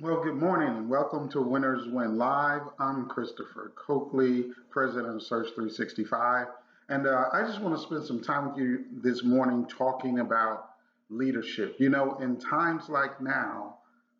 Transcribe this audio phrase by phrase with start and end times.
[0.00, 2.62] Well, good morning and welcome to Winners Win Live.
[2.80, 6.48] I'm Christopher Cokley, president of Surge365.
[6.88, 10.70] And uh, I just want to spend some time with you this morning talking about
[11.10, 11.76] leadership.
[11.78, 13.76] You know, in times like now,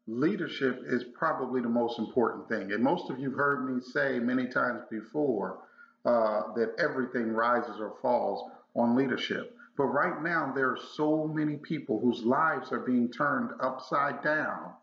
[0.07, 2.71] leadership is probably the most important thing.
[2.71, 5.59] And most of you have heard me say many times before
[6.05, 9.57] uh, that everything rises or falls on leadership.
[9.77, 14.75] But right now, there are so many people whose lives are being turned upside down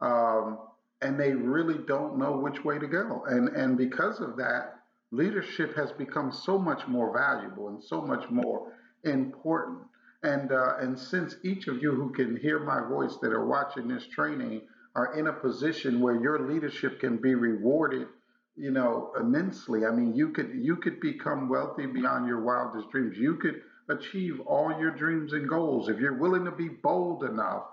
[0.00, 0.58] um,
[1.00, 3.24] and they really don't know which way to go.
[3.26, 8.28] And and because of that, leadership has become so much more valuable and so much
[8.30, 8.72] more
[9.04, 9.80] important.
[10.22, 13.88] And uh, and since each of you who can hear my voice that are watching
[13.88, 14.62] this training
[14.96, 18.08] are in a position where your leadership can be rewarded,
[18.56, 19.86] you know, immensely.
[19.86, 23.16] I mean, you could you could become wealthy beyond your wildest dreams.
[23.16, 27.64] You could achieve all your dreams and goals if you're willing to be bold enough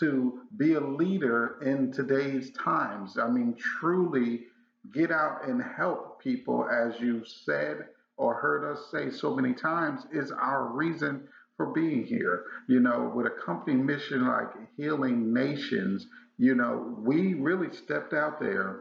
[0.00, 3.18] to be a leader in today's times.
[3.18, 4.44] I mean, truly
[4.92, 7.86] get out and help people, as you've said
[8.16, 12.44] or heard us say so many times, is our reason for being here.
[12.68, 16.06] You know, with a company mission like Healing Nations,
[16.38, 18.80] you know, we really stepped out there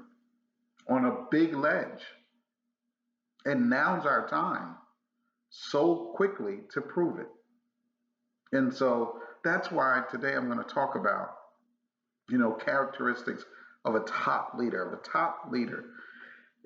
[0.89, 2.03] on a big ledge.
[3.45, 4.75] And now's our time
[5.49, 7.27] so quickly to prove it.
[8.52, 11.36] And so that's why today I'm going to talk about,
[12.30, 13.44] you know, characteristics
[13.86, 15.86] of a top leader, of a top leader.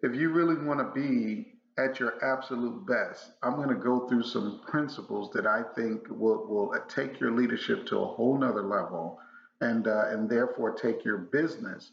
[0.03, 4.23] If you really want to be at your absolute best, I'm going to go through
[4.23, 9.19] some principles that I think will, will take your leadership to a whole nother level
[9.61, 11.91] and, uh, and therefore take your business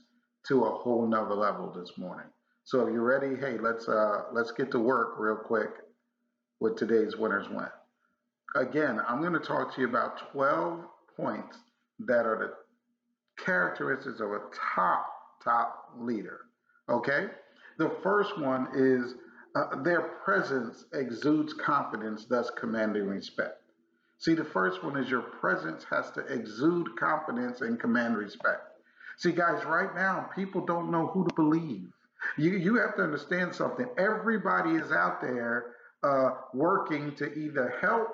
[0.48, 2.26] to a whole nother level this morning.
[2.64, 5.70] So if you're ready, hey, let's, uh, let's get to work real quick
[6.60, 7.68] with today's Winners Win
[8.54, 10.80] again, I'm going to talk to you about 12
[11.16, 11.58] points
[12.00, 14.40] that are the characteristics of a
[14.74, 15.06] top,
[15.42, 16.40] top leader.
[16.88, 17.26] Okay?
[17.78, 19.14] The first one is
[19.54, 23.58] uh, their presence exudes confidence, thus commanding respect.
[24.18, 28.62] See, the first one is your presence has to exude confidence and command respect.
[29.18, 31.88] See, guys, right now, people don't know who to believe.
[32.38, 33.86] You, you have to understand something.
[33.98, 38.08] Everybody is out there uh, working to either help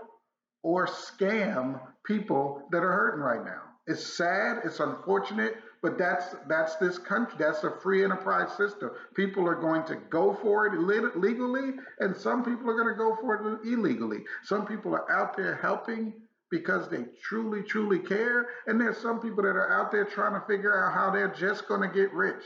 [0.69, 3.63] or scam people that are hurting right now.
[3.87, 7.37] It's sad, it's unfortunate, but that's that's this country.
[7.39, 8.91] That's a free enterprise system.
[9.15, 10.79] People are going to go for it
[11.17, 11.71] legally,
[12.01, 14.25] and some people are going to go for it illegally.
[14.43, 16.13] Some people are out there helping
[16.51, 20.47] because they truly, truly care, and there's some people that are out there trying to
[20.47, 22.45] figure out how they're just going to get rich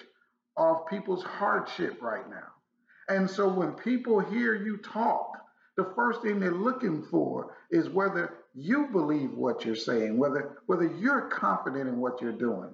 [0.57, 2.53] off people's hardship right now.
[3.09, 5.42] And so when people hear you talk,
[5.77, 10.87] the first thing they're looking for is whether you believe what you're saying, whether whether
[10.87, 12.71] you're confident in what you're doing.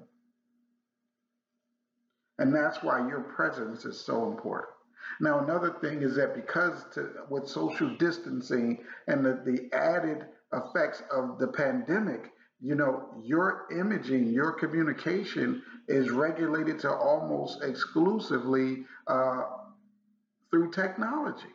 [2.38, 4.72] And that's why your presence is so important.
[5.20, 11.02] Now, another thing is that because to, with social distancing and the, the added effects
[11.10, 12.30] of the pandemic,
[12.60, 19.44] you know, your imaging, your communication is regulated to almost exclusively uh,
[20.50, 21.48] through technology.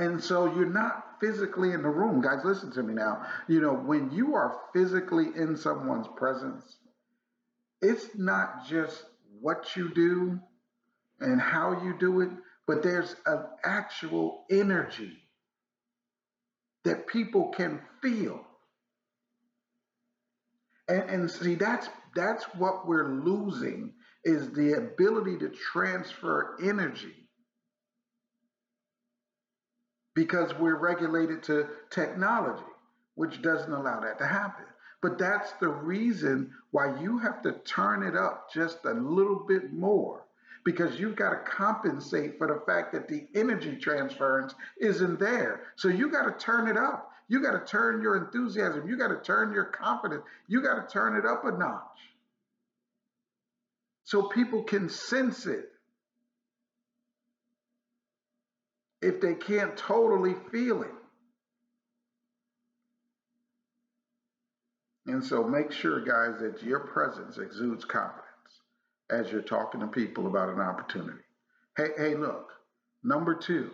[0.00, 2.22] And so you're not physically in the room.
[2.22, 3.26] Guys, listen to me now.
[3.48, 6.64] You know, when you are physically in someone's presence,
[7.82, 9.04] it's not just
[9.42, 10.40] what you do
[11.20, 12.30] and how you do it,
[12.66, 15.12] but there's an actual energy
[16.84, 18.40] that people can feel.
[20.88, 23.92] And, and see, that's that's what we're losing
[24.24, 27.14] is the ability to transfer energy
[30.14, 32.64] because we're regulated to technology,
[33.14, 34.64] which doesn't allow that to happen.
[35.02, 39.72] But that's the reason why you have to turn it up just a little bit
[39.72, 40.24] more
[40.64, 45.62] because you've got to compensate for the fact that the energy transference isn't there.
[45.76, 47.10] So you got to turn it up.
[47.28, 48.88] You got to turn your enthusiasm.
[48.88, 50.22] You got to turn your confidence.
[50.48, 51.80] You got to turn it up a notch
[54.10, 55.70] so people can sense it.
[59.02, 60.90] If they can't totally feel it.
[65.06, 68.26] And so make sure, guys, that your presence exudes confidence
[69.10, 71.18] as you're talking to people about an opportunity.
[71.76, 72.50] Hey, hey, look,
[73.02, 73.70] number two,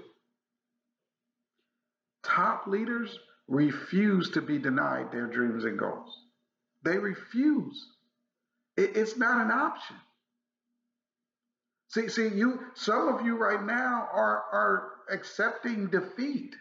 [2.22, 3.18] top leaders
[3.48, 6.16] refuse to be denied their dreams and goals.
[6.84, 7.86] They refuse.
[8.76, 9.96] It's not an option.
[11.96, 16.56] See, see, you some of you right now are are accepting defeat.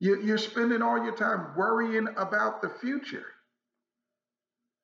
[0.00, 3.26] You, you're spending all your time worrying about the future.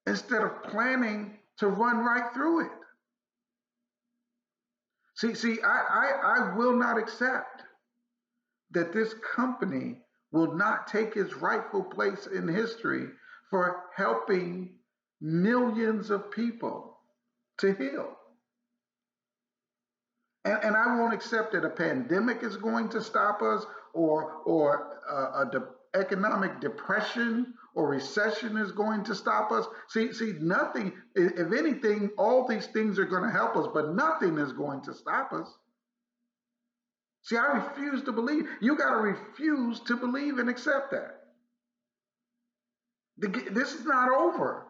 [0.06, 2.72] instead of planning to run right through it.
[5.16, 7.62] See, see, I, I, I will not accept
[8.72, 9.98] that this company
[10.32, 13.06] will not take its rightful place in history
[13.50, 14.76] for helping
[15.20, 16.98] millions of people
[17.60, 18.16] to heal.
[20.48, 25.00] And, and I won't accept that a pandemic is going to stop us or, or
[25.10, 29.66] uh, a de- economic depression or recession is going to stop us.
[29.88, 34.38] See, see, nothing, if anything, all these things are going to help us, but nothing
[34.38, 35.48] is going to stop us.
[37.22, 38.44] See, I refuse to believe.
[38.62, 41.16] You got to refuse to believe and accept that.
[43.18, 44.66] This is not over.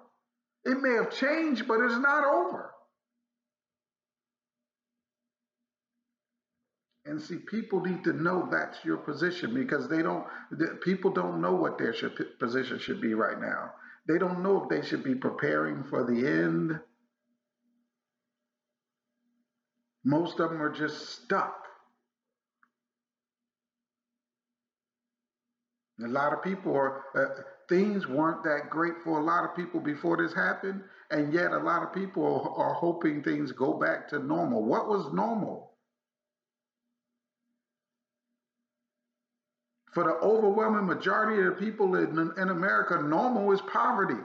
[0.65, 2.73] It may have changed, but it's not over.
[7.09, 10.27] And see, people need to know that's your position because they don't,
[10.83, 13.73] people don't know what their should, position should be right now.
[14.07, 16.79] They don't know if they should be preparing for the end.
[20.05, 21.65] Most of them are just stuck.
[26.05, 29.81] A lot of people are, uh, things weren't that great for a lot of people
[29.81, 34.19] before this happened, and yet a lot of people are hoping things go back to
[34.19, 34.63] normal.
[34.63, 35.68] What was normal?
[39.99, 44.23] For the overwhelming majority of the people in, in America, normal is poverty.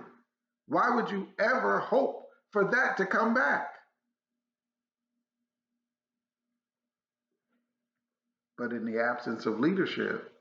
[0.67, 3.69] Why would you ever hope for that to come back?
[8.55, 10.31] But in the absence of leadership,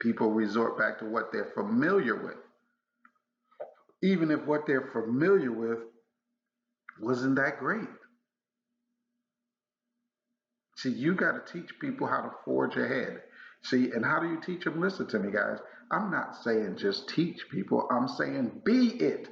[0.00, 2.34] people resort back to what they're familiar with.
[4.02, 5.78] Even if what they're familiar with
[7.00, 7.86] wasn't that great.
[10.78, 13.22] See, you got to teach people how to forge ahead.
[13.64, 14.80] See, and how do you teach them?
[14.80, 15.58] Listen to me, guys.
[15.90, 19.28] I'm not saying just teach people, I'm saying be it.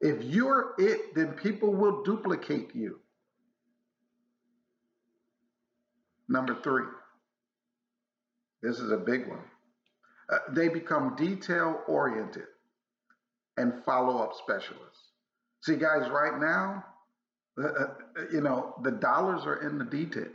[0.00, 3.00] If you're it, then people will duplicate you.
[6.28, 6.84] Number three,
[8.62, 9.44] this is a big one.
[10.30, 12.46] Uh, they become detail oriented
[13.56, 15.12] and follow up specialists.
[15.62, 16.84] See, guys, right now,
[17.60, 17.94] uh, uh,
[18.32, 20.34] you know, the dollars are in the details.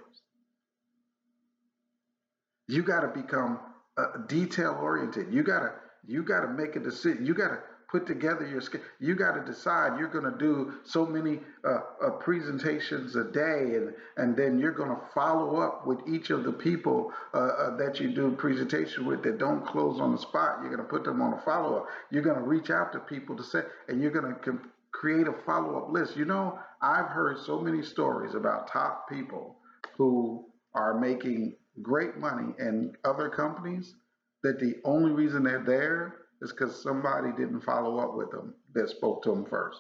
[2.68, 3.60] You got to become
[3.98, 5.34] uh, detail oriented.
[5.34, 5.72] You got to
[6.06, 7.26] you got to make a decision.
[7.26, 8.88] You got to put together your schedule.
[9.00, 13.76] You got to decide you're going to do so many uh, uh, presentations a day,
[13.76, 17.78] and and then you're going to follow up with each of the people uh, uh,
[17.78, 20.60] that you do presentation with that don't close on the spot.
[20.62, 21.88] You're going to put them on a follow up.
[22.12, 25.28] You're going to reach out to people to say, and you're going to com- create
[25.28, 26.18] a follow up list.
[26.18, 29.58] You know, I've heard so many stories about top people
[29.98, 33.96] who are making great money and other companies
[34.44, 38.90] that the only reason they're there is because somebody didn't follow up with them that
[38.90, 39.80] spoke to them first.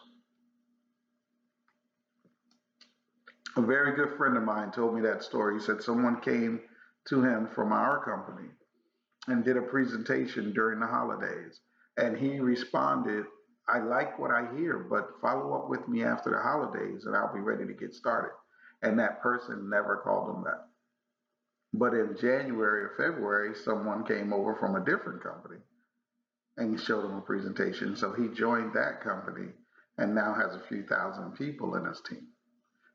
[3.56, 5.56] A very good friend of mine told me that story.
[5.56, 6.62] He said someone came
[7.10, 8.50] to him from our company
[9.28, 11.60] and did a presentation during the holidays.
[11.98, 13.26] And he responded,
[13.68, 17.34] I like what I hear, but follow up with me after the holidays and I'll
[17.34, 18.32] be ready to get started.
[18.82, 20.62] And that person never called him back.
[21.74, 25.60] But in January or February, someone came over from a different company
[26.58, 27.96] and he showed him a presentation.
[27.96, 29.50] So he joined that company
[29.98, 32.28] and now has a few thousand people in his team.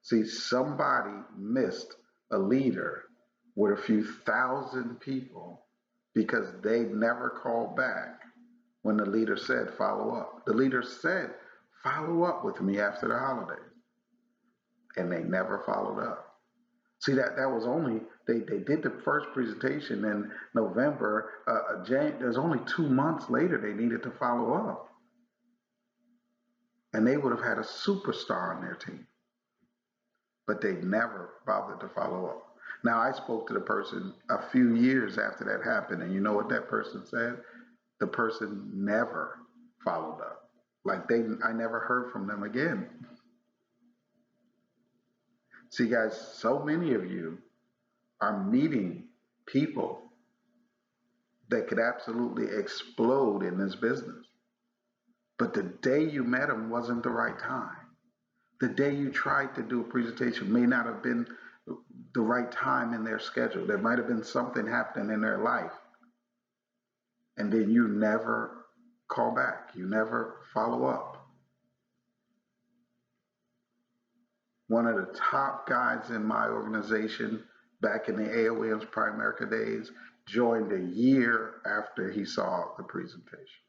[0.03, 1.95] See, somebody missed
[2.31, 3.05] a leader
[3.57, 5.67] with a few thousand people
[6.15, 8.21] because they never called back
[8.83, 10.45] when the leader said, follow up.
[10.47, 11.35] The leader said,
[11.83, 13.59] follow up with me after the holidays.
[14.97, 16.25] And they never followed up.
[17.01, 21.31] See, that, that was only they, they did the first presentation in November.
[21.49, 24.91] Uh, Jan- there's only two months later they needed to follow up.
[26.93, 29.07] And they would have had a superstar on their team.
[30.47, 32.45] But they never bothered to follow up.
[32.85, 36.35] Now, I spoke to the person a few years after that happened, and you know
[36.35, 37.39] what that person said?
[37.99, 39.39] The person never
[39.85, 40.51] followed up.
[40.85, 42.89] Like they, I never heard from them again.
[45.71, 47.39] See, guys, so many of you
[48.21, 49.09] are meeting
[49.47, 50.03] people
[51.51, 54.27] that could absolutely explode in this business.
[55.39, 57.77] But the day you met them wasn't the right time.
[58.61, 61.27] The day you tried to do a presentation may not have been
[62.15, 63.67] the right time in their schedule.
[63.67, 65.73] There might have been something happening in their life.
[67.37, 68.65] And then you never
[69.07, 71.15] call back, you never follow up.
[74.67, 77.45] One of the top guys in my organization
[77.81, 78.57] back in the A.L.
[78.57, 79.91] Williams Primerica days,
[80.27, 83.63] joined a year after he saw the presentation.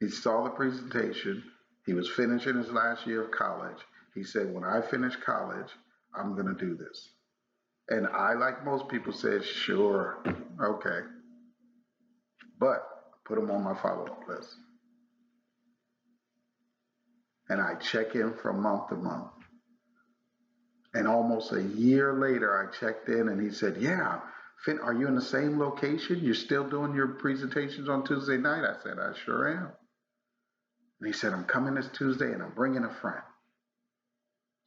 [0.00, 1.42] He saw the presentation.
[1.86, 3.78] He was finishing his last year of college.
[4.14, 5.68] He said, When I finish college,
[6.14, 7.08] I'm going to do this.
[7.88, 10.22] And I, like most people, said, Sure,
[10.60, 11.00] okay.
[12.58, 12.82] But
[13.24, 14.54] put him on my follow up list.
[17.48, 19.30] And I check in from month to month.
[20.94, 24.20] And almost a year later, I checked in and he said, Yeah,
[24.64, 26.20] Finn, are you in the same location?
[26.22, 28.64] You're still doing your presentations on Tuesday night?
[28.64, 29.72] I said, I sure am.
[31.00, 33.22] And he said, I'm coming this Tuesday and I'm bringing a friend.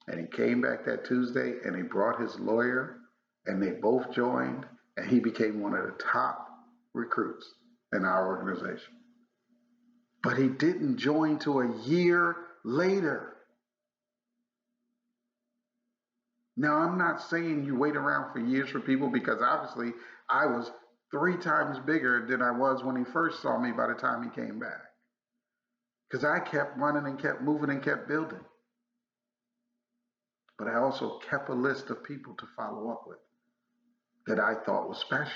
[0.08, 2.98] And he came back that Tuesday and he brought his lawyer
[3.46, 4.66] and they both joined
[4.98, 6.48] and he became one of the top
[6.94, 7.46] recruits
[7.94, 8.94] in our organization.
[10.24, 13.35] But he didn't join till a year later.
[16.58, 19.94] Now, I'm not saying you wait around for years for people because obviously
[20.30, 20.72] I was
[21.12, 24.42] three times bigger than I was when he first saw me by the time he
[24.42, 24.82] came back.
[26.10, 28.40] Because I kept running and kept moving and kept building.
[30.58, 33.18] But I also kept a list of people to follow up with
[34.28, 35.32] that I thought was special.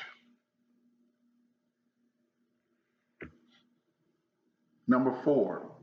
[4.87, 5.75] Number four,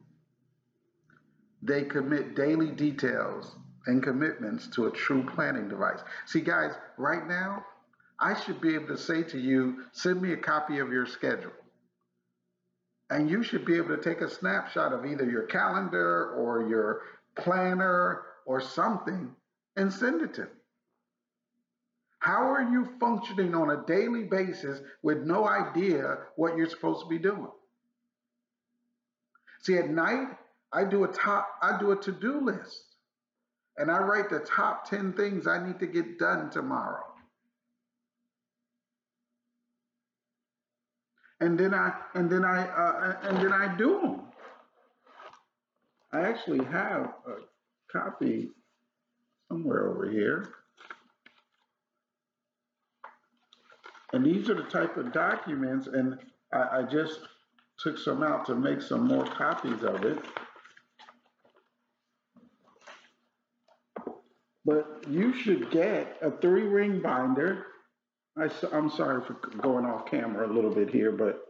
[1.62, 3.54] they commit daily details
[3.86, 6.00] and commitments to a true planning device.
[6.26, 7.64] See, guys, right now,
[8.18, 11.52] I should be able to say to you, send me a copy of your schedule.
[13.10, 17.02] And you should be able to take a snapshot of either your calendar or your
[17.36, 19.30] planner or something
[19.76, 20.48] and send it to me.
[22.18, 27.08] How are you functioning on a daily basis with no idea what you're supposed to
[27.08, 27.50] be doing?
[29.62, 30.26] See, at night,
[30.72, 32.85] I do a top, I do a to-do list
[33.78, 37.04] and I write the top 10 things I need to get done tomorrow.
[41.40, 44.20] And then I and then I uh, and then I do them.
[46.10, 48.48] I actually have a copy
[49.48, 50.48] somewhere over here.
[54.14, 56.18] And these are the type of documents, and
[56.54, 57.20] I, I just
[57.78, 60.18] took some out to make some more copies of it.
[64.66, 67.66] But you should get a three ring binder.
[68.36, 71.40] I, am sorry for going off camera a little bit here, but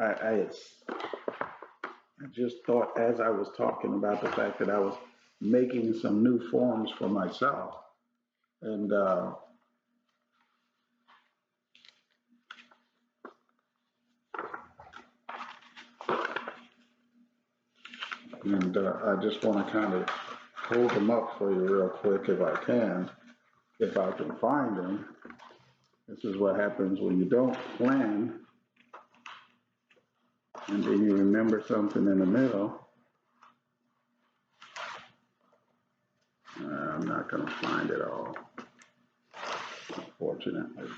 [0.00, 0.46] I, I,
[0.90, 4.96] I just thought as I was talking about the fact that I was
[5.40, 7.76] making some new forms for myself.
[8.62, 9.30] And uh,
[18.42, 20.29] and uh, I just want to kind of
[20.72, 23.10] hold them up for you real quick if I can,
[23.80, 25.16] if I can find them.
[26.08, 28.40] This is what happens when you don't plan
[30.70, 32.86] and then you remember something in the middle.
[36.60, 38.36] Uh, I'm not going to find it all,
[39.96, 40.88] unfortunately.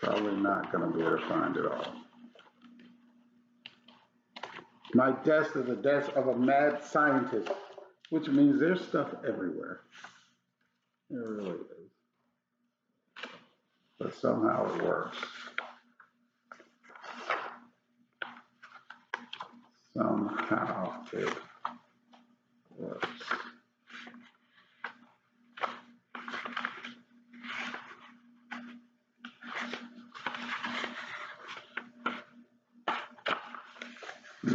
[0.00, 1.99] Probably not going to be able to find it all.
[4.94, 7.50] My desk is the desk of a mad scientist,
[8.10, 9.80] which means there's stuff everywhere.
[11.10, 11.90] It really is.
[13.98, 15.18] But somehow it works.
[19.94, 21.34] Somehow it
[22.78, 23.06] works.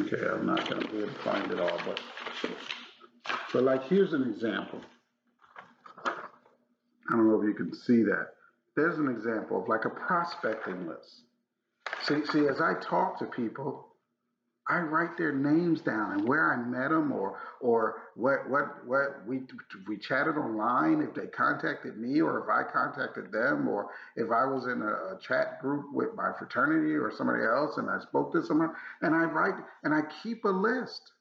[0.06, 2.00] Okay, I'm not gonna be able to find it all, but,
[3.52, 4.80] but like, here's an example.
[6.06, 8.28] I don't know if you can see that.
[8.76, 11.22] There's an example of like a prospecting list.
[12.04, 13.95] See, see, as I talk to people,
[14.68, 19.26] I write their names down and where I met them or or what what what
[19.28, 19.44] we
[19.88, 24.46] we chatted online if they contacted me or if I contacted them or if I
[24.46, 28.32] was in a, a chat group with my fraternity or somebody else and I spoke
[28.34, 29.54] to someone and I write
[29.84, 31.12] and I keep a list.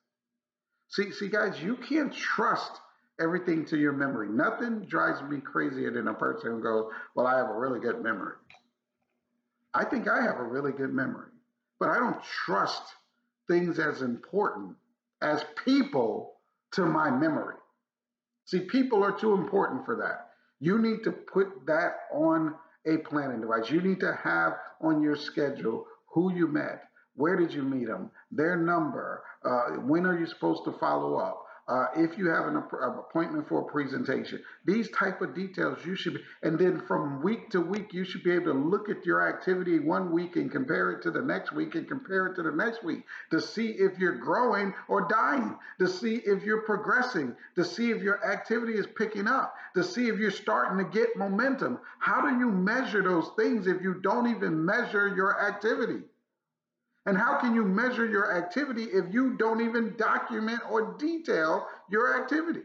[0.89, 2.81] See see guys, you can't trust
[3.21, 4.29] everything to your memory.
[4.29, 8.03] Nothing drives me crazier than a person who goes, "Well, I have a really good
[8.03, 8.37] memory."
[9.75, 11.31] I think I have a really good memory,
[11.79, 12.95] but I don't trust
[13.49, 14.77] things as important
[15.23, 16.35] as people
[16.73, 17.57] to my memory.
[18.47, 20.31] See, people are too important for that.
[20.61, 22.55] You need to put that on
[22.87, 23.71] a planning device.
[23.71, 26.85] You need to have on your schedule who you met,
[27.17, 31.44] where did you meet them, their number, uh, when are you supposed to follow up,
[31.67, 36.15] uh, if you have an appointment for a presentation, these type of details you should
[36.15, 39.27] be, and then from week to week, you should be able to look at your
[39.27, 42.53] activity one week and compare it to the next week and compare it to the
[42.53, 47.65] next week to see if you're growing or dying, to see if you're progressing, to
[47.65, 51.79] see if your activity is picking up, to see if you're starting to get momentum.
[51.99, 56.03] How do you measure those things if you don't even measure your activity?
[57.07, 62.21] And how can you measure your activity if you don't even document or detail your
[62.21, 62.63] activity?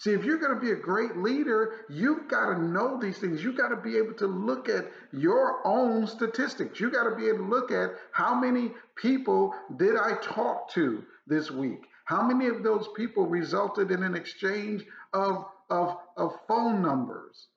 [0.00, 3.44] See, if you're going to be a great leader, you've got to know these things.
[3.44, 6.80] You've got to be able to look at your own statistics.
[6.80, 11.04] You've got to be able to look at how many people did I talk to
[11.26, 11.82] this week?
[12.06, 17.48] How many of those people resulted in an exchange of, of, of phone numbers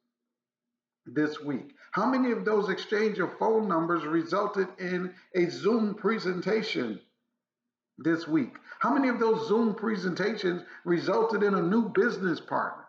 [1.05, 1.73] this week?
[1.93, 6.99] How many of those exchange of phone numbers resulted in a Zoom presentation
[7.99, 8.55] this week?
[8.79, 12.85] How many of those Zoom presentations resulted in a new business partner?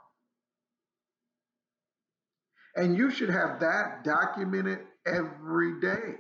[2.76, 6.14] And you should have that documented every day.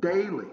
[0.00, 0.48] Daily.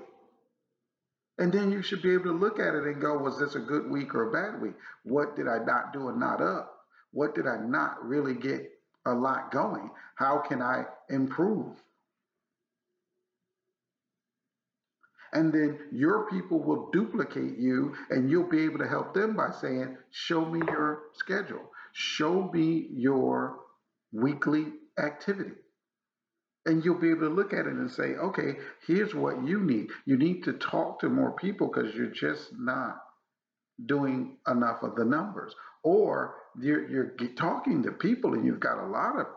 [1.40, 3.60] And then you should be able to look at it and go, was this a
[3.60, 4.76] good week or a bad week?
[5.04, 6.75] What did I not do and not up?
[7.16, 8.70] What did I not really get
[9.06, 9.90] a lot going?
[10.16, 11.82] How can I improve?
[15.32, 19.52] And then your people will duplicate you and you'll be able to help them by
[19.52, 23.60] saying, Show me your schedule, show me your
[24.12, 25.52] weekly activity.
[26.66, 28.56] And you'll be able to look at it and say, okay,
[28.88, 29.88] here's what you need.
[30.06, 32.98] You need to talk to more people because you're just not
[33.86, 35.54] doing enough of the numbers.
[35.84, 39.28] Or you're, you're talking to people and you've got a lot of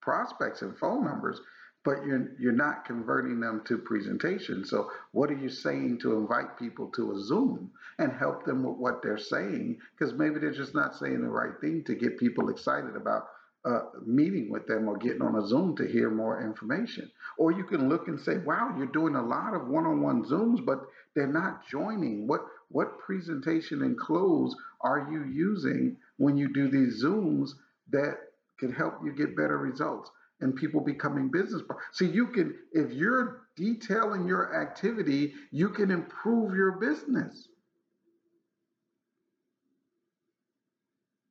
[0.00, 1.40] prospects and phone numbers,
[1.84, 4.70] but you're, you're not converting them to presentations.
[4.70, 8.76] So, what are you saying to invite people to a Zoom and help them with
[8.76, 9.78] what they're saying?
[9.96, 13.28] Because maybe they're just not saying the right thing to get people excited about
[13.64, 17.10] uh, meeting with them or getting on a Zoom to hear more information.
[17.36, 20.24] Or you can look and say, wow, you're doing a lot of one on one
[20.24, 20.80] Zooms, but
[21.14, 22.26] they're not joining.
[22.26, 27.50] What, what presentation and close are you using when you do these Zooms
[27.90, 28.18] that
[28.58, 31.62] can help you get better results and people becoming business?
[31.92, 37.48] See, you can, if you're detailing your activity, you can improve your business.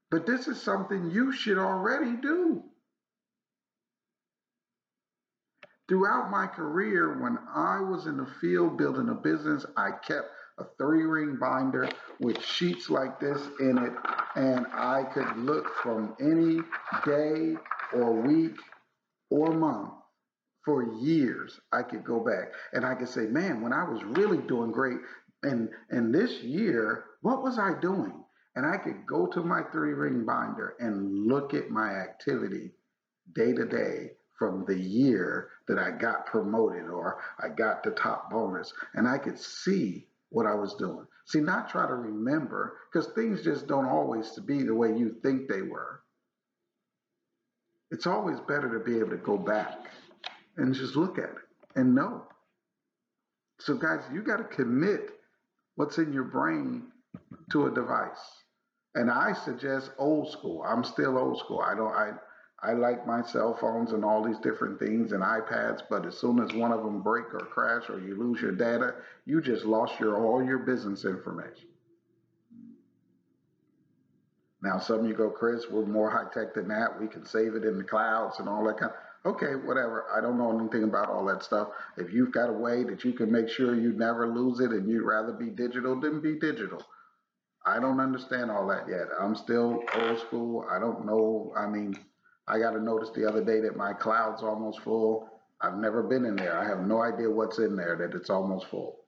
[0.10, 2.64] But this is something you should already do.
[5.90, 10.66] Throughout my career, when I was in the field building a business, I kept a
[10.78, 11.90] three ring binder
[12.20, 13.94] with sheets like this in it,
[14.36, 16.62] and I could look from any
[17.06, 17.56] day
[17.94, 18.56] or week
[19.30, 19.94] or month
[20.66, 21.60] for years.
[21.72, 24.98] I could go back and I could say, man, when I was really doing great,
[25.44, 28.24] and and this year, what was I doing?
[28.56, 32.72] And I could go to my three ring binder and look at my activity
[33.36, 38.32] day to day from the year that I got promoted or I got the top
[38.32, 38.74] bonus.
[38.96, 41.08] And I could see what I was doing.
[41.26, 45.50] See, not try to remember, because things just don't always be the way you think
[45.50, 46.02] they were.
[47.90, 49.88] It's always better to be able to go back
[50.58, 52.28] and just look at it and know.
[53.62, 55.10] So, guys, you got to commit
[55.76, 56.84] what's in your brain
[57.52, 58.44] to a device.
[58.94, 60.64] And I suggest old school.
[60.68, 61.62] I'm still old school.
[61.62, 61.92] I don't.
[61.92, 62.12] I
[62.62, 66.40] I like my cell phones and all these different things and iPads, but as soon
[66.40, 70.00] as one of them break or crash or you lose your data, you just lost
[70.00, 71.68] your all your business information.
[74.64, 77.00] Now, some of you go, Chris, we're more high tech than that.
[77.00, 78.92] We can save it in the clouds and all that kind.
[79.24, 80.06] Okay, whatever.
[80.16, 81.68] I don't know anything about all that stuff.
[81.96, 84.90] If you've got a way that you can make sure you never lose it and
[84.90, 86.82] you'd rather be digital, then be digital.
[87.66, 89.08] I don't understand all that yet.
[89.20, 90.66] I'm still old school.
[90.72, 91.54] I don't know.
[91.56, 91.96] I mean,
[92.48, 95.30] I got a notice the other day that my cloud's almost full.
[95.60, 96.58] I've never been in there.
[96.58, 99.00] I have no idea what's in there, that it's almost full.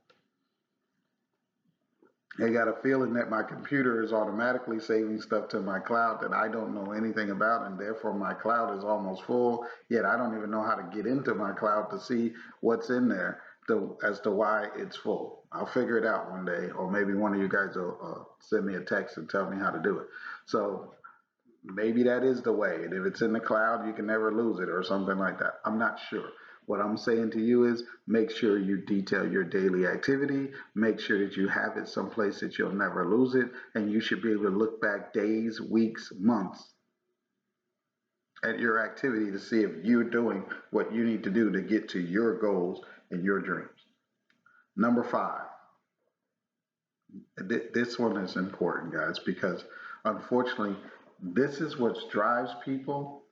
[2.41, 6.32] I got a feeling that my computer is automatically saving stuff to my cloud that
[6.32, 9.65] I don't know anything about, and therefore my cloud is almost full.
[9.89, 13.10] Yet I don't even know how to get into my cloud to see what's in
[13.10, 15.43] there to, as to why it's full.
[15.52, 18.65] I'll figure it out one day, or maybe one of you guys will uh, send
[18.65, 20.08] me a text and tell me how to do it.
[20.45, 20.93] So
[21.63, 22.76] maybe that is the way.
[22.84, 25.56] And if it's in the cloud, you can never lose it or something like that.
[25.65, 26.30] I'm not sure.
[26.65, 31.26] What I'm saying to you is make sure you detail your daily activity, make sure
[31.26, 34.43] that you have it someplace that you'll never lose it, and you should be able
[34.43, 36.63] to look back days, weeks, months
[38.43, 41.89] at your activity to see if you're doing what you need to do to get
[41.89, 43.69] to your goals and your dreams.
[44.78, 45.41] Number five,
[47.74, 49.65] this one is important, guys, because
[50.06, 50.76] unfortunately,
[51.21, 53.23] this is what drives people,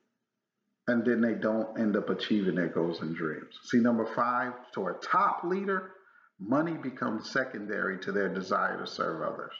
[0.86, 3.58] and then they don't end up achieving their goals and dreams.
[3.64, 5.92] See, number five, to a top leader,
[6.38, 9.52] money becomes secondary to their desire to serve others.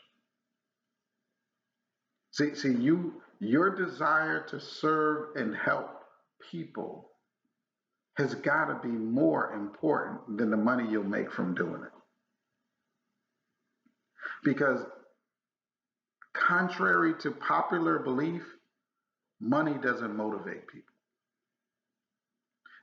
[2.33, 6.03] See, see, you your desire to serve and help
[6.51, 7.09] people
[8.17, 11.93] has got to be more important than the money you'll make from doing it.
[14.45, 14.85] Because
[16.47, 18.43] contrary to popular belief,
[19.41, 20.95] money doesn't motivate people.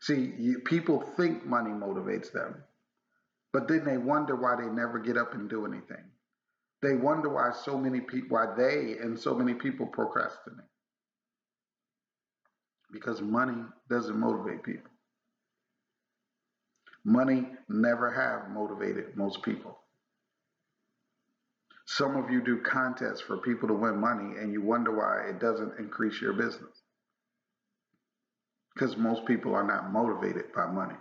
[0.01, 2.63] See, you, people think money motivates them,
[3.53, 6.03] but then they wonder why they never get up and do anything.
[6.81, 10.65] They wonder why so many people, why they and so many people procrastinate.
[12.91, 14.91] Because money doesn't motivate people.
[17.03, 19.79] Money never have motivated most people.
[21.85, 25.39] Some of you do contests for people to win money and you wonder why it
[25.39, 26.81] doesn't increase your business.
[28.73, 30.95] Because most people are not motivated by money.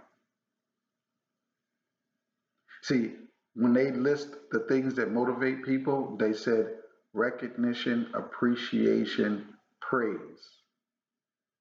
[2.82, 3.12] See,
[3.54, 6.74] when they list the things that motivate people, they said
[7.14, 9.46] recognition, appreciation,
[9.80, 10.60] praise,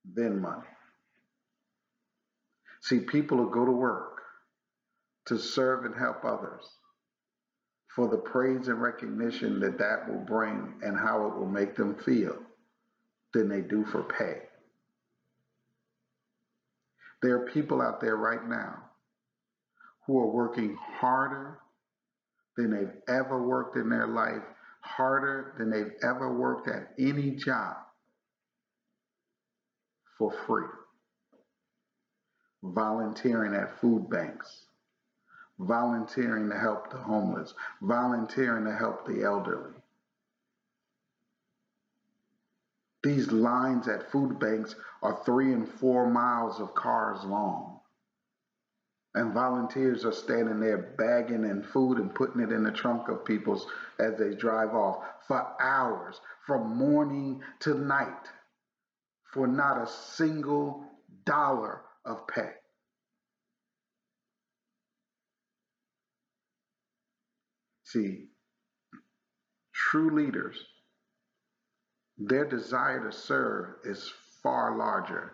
[0.04, 0.68] then money.
[2.82, 4.22] See, people will go to work
[5.28, 6.70] to serve and help others
[7.96, 11.96] for the praise and recognition that that will bring and how it will make them
[12.04, 12.36] feel
[13.34, 14.42] than they do for pay.
[17.22, 18.84] There are people out there right now
[20.06, 21.60] who are working harder
[22.58, 24.44] than they've ever worked in their life,
[24.82, 27.78] harder than they've ever worked at any job
[30.18, 30.68] for free.
[32.64, 34.63] Volunteering at food banks,
[35.60, 39.74] volunteering to help the homeless, volunteering to help the elderly.
[43.04, 47.82] These lines at food banks are three and four miles of cars long.
[49.16, 53.26] And volunteers are standing there bagging in food and putting it in the trunk of
[53.26, 53.68] people's
[54.00, 58.28] as they drive off for hours, from morning to night,
[59.32, 60.84] for not a single
[61.26, 62.54] dollar of pay.
[67.94, 68.26] See,
[69.72, 70.58] true leaders,
[72.18, 75.34] their desire to serve is far larger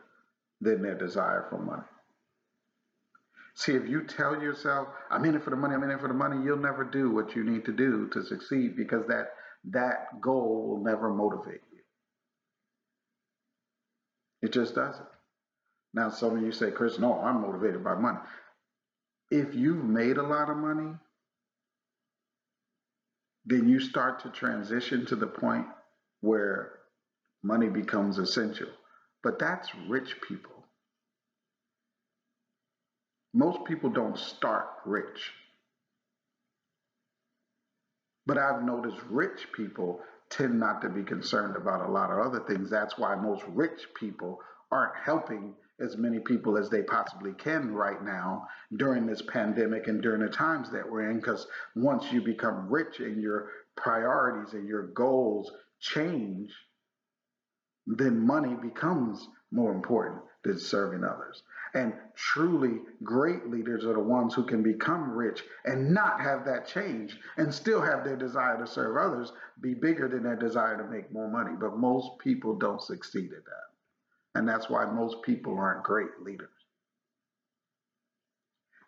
[0.60, 1.84] than their desire for money.
[3.56, 6.10] See, if you tell yourself, I'm in it for the money, I'm in it for
[6.10, 9.32] the money, you'll never do what you need to do to succeed because that
[9.72, 11.80] that goal will never motivate you.
[14.42, 15.08] It just doesn't.
[15.94, 18.20] Now, some of you say, Chris, no, I'm motivated by money.
[19.32, 20.94] If you've made a lot of money,
[23.50, 25.66] then you start to transition to the point
[26.22, 26.74] where
[27.42, 28.68] money becomes essential.
[29.24, 30.64] But that's rich people.
[33.34, 35.32] Most people don't start rich.
[38.28, 42.44] But I've noticed rich people tend not to be concerned about a lot of other
[42.48, 42.70] things.
[42.70, 44.40] That's why most rich people
[44.72, 50.02] aren't helping as many people as they possibly can right now during this pandemic and
[50.02, 51.18] during the times that we're in.
[51.18, 56.52] Because once you become rich and your priorities and your goals change,
[57.88, 61.44] then money becomes more important than serving others.
[61.74, 66.68] And truly great leaders are the ones who can become rich and not have that
[66.68, 70.90] change and still have their desire to serve others be bigger than their desire to
[70.90, 71.56] make more money.
[71.60, 73.69] But most people don't succeed at that.
[74.40, 76.48] And that's why most people aren't great leaders.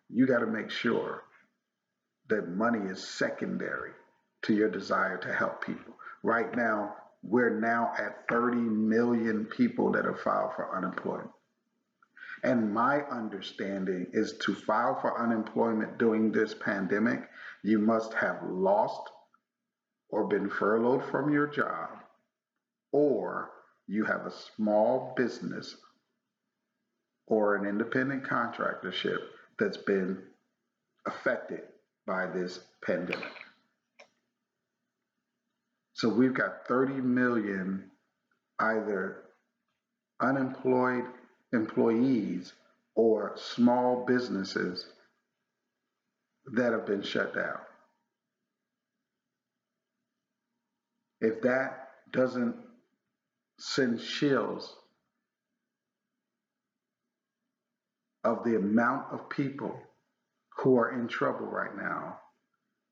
[0.08, 1.24] You got to make sure
[2.30, 3.90] that money is secondary
[4.44, 5.92] to your desire to help people.
[6.22, 11.32] Right now, we're now at 30 million people that have filed for unemployment.
[12.42, 17.28] And my understanding is to file for unemployment during this pandemic,
[17.62, 19.02] you must have lost
[20.08, 21.90] or been furloughed from your job,
[22.90, 23.50] or
[23.86, 25.76] you have a small business
[27.26, 29.18] or an independent contractorship
[29.58, 30.18] that's been
[31.06, 31.62] affected
[32.06, 33.32] by this pandemic.
[35.94, 37.90] So we've got 30 million
[38.58, 39.22] either
[40.20, 41.04] unemployed
[41.52, 42.52] employees
[42.94, 44.86] or small businesses
[46.52, 47.58] that have been shut down.
[51.20, 52.56] If that doesn't
[53.64, 54.74] send chills
[58.24, 59.78] of the amount of people
[60.58, 62.18] who are in trouble right now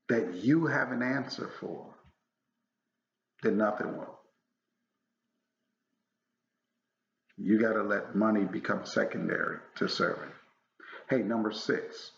[0.09, 1.87] that you have an answer for,
[3.43, 4.19] then nothing will.
[7.37, 10.31] You got to let money become secondary to serving.
[11.09, 12.13] Hey, number six,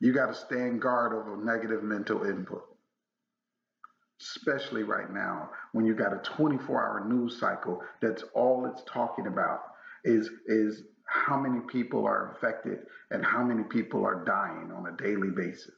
[0.00, 2.64] you got to stand guard over negative mental input
[4.20, 9.26] especially right now when you got a 24 hour news cycle that's all it's talking
[9.26, 9.60] about
[10.04, 12.78] is is how many people are affected
[13.10, 15.74] and how many people are dying on a daily basis.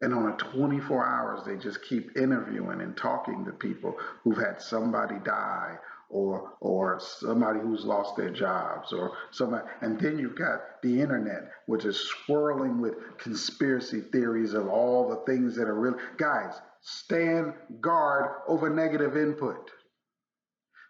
[0.00, 4.62] And on a 24 hours they just keep interviewing and talking to people who've had
[4.62, 5.76] somebody die
[6.10, 11.50] or or somebody who's lost their jobs or somebody and then you've got the internet
[11.66, 15.96] which is swirling with conspiracy theories of all the things that are real.
[16.16, 16.54] Guys
[16.90, 19.70] stand guard over negative input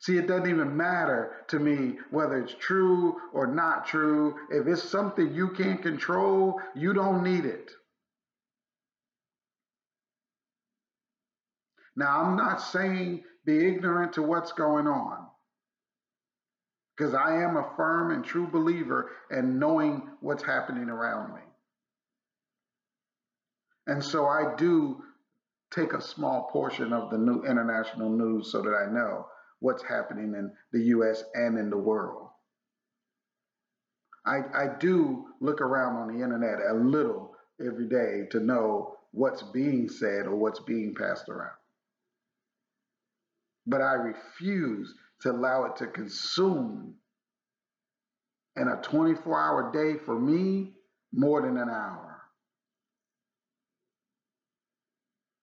[0.00, 4.82] see it doesn't even matter to me whether it's true or not true if it's
[4.82, 7.70] something you can't control you don't need it
[11.96, 15.26] now i'm not saying be ignorant to what's going on.
[16.94, 21.40] Because I am a firm and true believer in knowing what's happening around me.
[23.86, 25.02] And so I do
[25.74, 29.26] take a small portion of the new international news so that I know
[29.60, 32.28] what's happening in the US and in the world.
[34.26, 39.42] I, I do look around on the internet a little every day to know what's
[39.42, 41.52] being said or what's being passed around
[43.68, 46.94] but I refuse to allow it to consume
[48.56, 50.72] in a 24 hour day for me
[51.12, 52.07] more than an hour.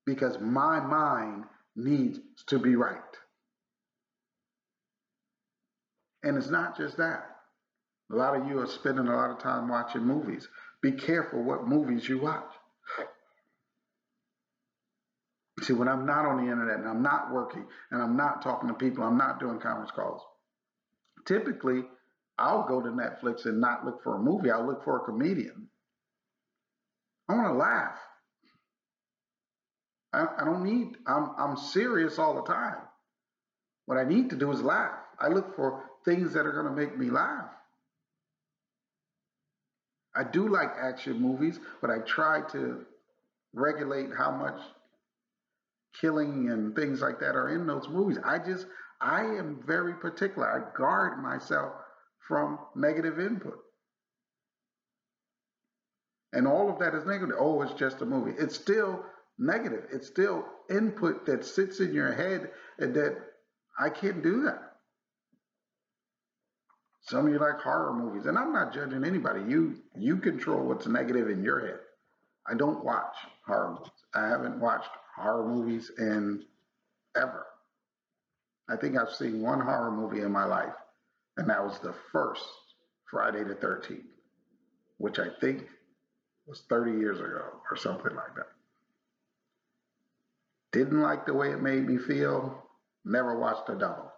[0.06, 3.00] Because my mind needs to be right.
[6.24, 7.26] And it's not just that.
[8.12, 10.48] A lot of you are spending a lot of time watching movies.
[10.82, 12.52] Be careful what movies you watch.
[15.62, 18.68] See, when I'm not on the internet and I'm not working and I'm not talking
[18.70, 20.22] to people, I'm not doing conference calls.
[21.26, 21.84] Typically,
[22.38, 24.52] I'll go to Netflix and not look for a movie.
[24.52, 25.70] I'll look for a comedian.
[27.30, 27.98] I want to laugh.
[30.16, 32.78] I, don't need, I'm, I'm serious all the time.
[33.86, 34.98] What I need to do is laugh.
[35.20, 37.50] I look for things that are going to make me laugh.
[40.16, 42.86] I do like action movies, but I try to
[43.54, 44.60] regulate how much
[46.00, 48.18] killing and things like that are in those movies.
[48.24, 48.66] I just,
[49.02, 50.48] I am very particular.
[50.48, 51.74] I guard myself
[52.28, 53.60] from negative input.
[56.34, 57.36] And all of that is negative.
[57.40, 58.34] Oh, it's just a movie.
[58.38, 59.04] It's still
[59.38, 59.86] negative.
[59.92, 63.18] It's still input that sits in your head and that
[63.78, 64.62] I can't do that.
[67.02, 69.42] Some of you like horror movies, and I'm not judging anybody.
[69.48, 71.80] You you control what's negative in your head.
[72.48, 73.92] I don't watch horror movies.
[74.16, 76.44] I haven't watched horror movies in
[77.16, 77.46] ever.
[78.68, 80.74] I think I've seen one horror movie in my life,
[81.38, 82.44] and that was the first
[83.12, 84.02] Friday the 13th,
[84.98, 85.68] which I think
[86.48, 88.48] was 30 years ago or something like that.
[90.76, 92.62] Didn't like the way it made me feel.
[93.06, 94.12] Never watched a double.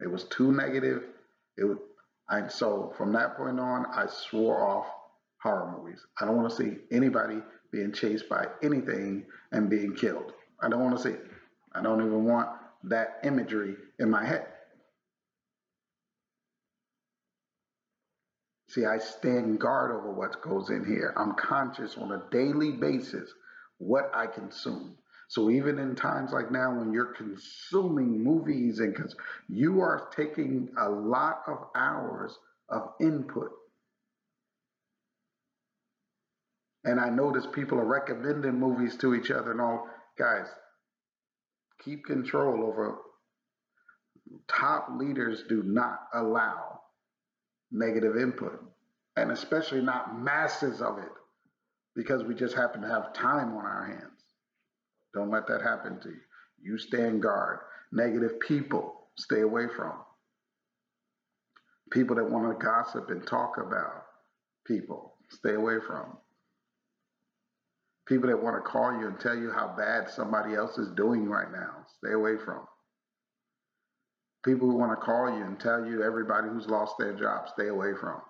[0.00, 1.04] It was too negative.
[1.58, 1.76] It was,
[2.30, 4.86] and so from that point on, I swore off
[5.42, 6.00] horror movies.
[6.18, 10.32] I don't want to see anybody being chased by anything and being killed.
[10.58, 11.26] I don't want to see it.
[11.74, 12.48] I don't even want
[12.84, 14.46] that imagery in my head.
[18.70, 21.12] See, I stand guard over what goes in here.
[21.18, 23.30] I'm conscious on a daily basis
[23.76, 24.96] what I consume.
[25.28, 29.16] So even in times like now when you're consuming movies and cause
[29.48, 33.50] you are taking a lot of hours of input
[36.84, 39.88] And I notice people are recommending movies to each other and all.
[40.18, 40.46] Guys,
[41.82, 42.98] keep control over.
[44.48, 46.80] Top leaders do not allow
[47.70, 48.62] negative input,
[49.16, 51.10] and especially not masses of it,
[51.96, 54.13] because we just happen to have time on our hands.
[55.14, 56.20] Don't let that happen to you.
[56.62, 57.60] You stand guard.
[57.92, 59.92] Negative people, stay away from.
[61.92, 64.04] People that want to gossip and talk about
[64.66, 66.16] people, stay away from.
[68.06, 71.28] People that want to call you and tell you how bad somebody else is doing
[71.28, 72.66] right now, stay away from.
[74.44, 77.68] People who want to call you and tell you everybody who's lost their job, stay
[77.68, 78.20] away from.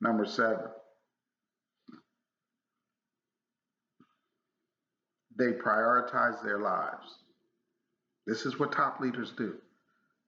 [0.00, 0.66] Number seven,
[5.38, 7.18] they prioritize their lives.
[8.26, 9.54] This is what top leaders do.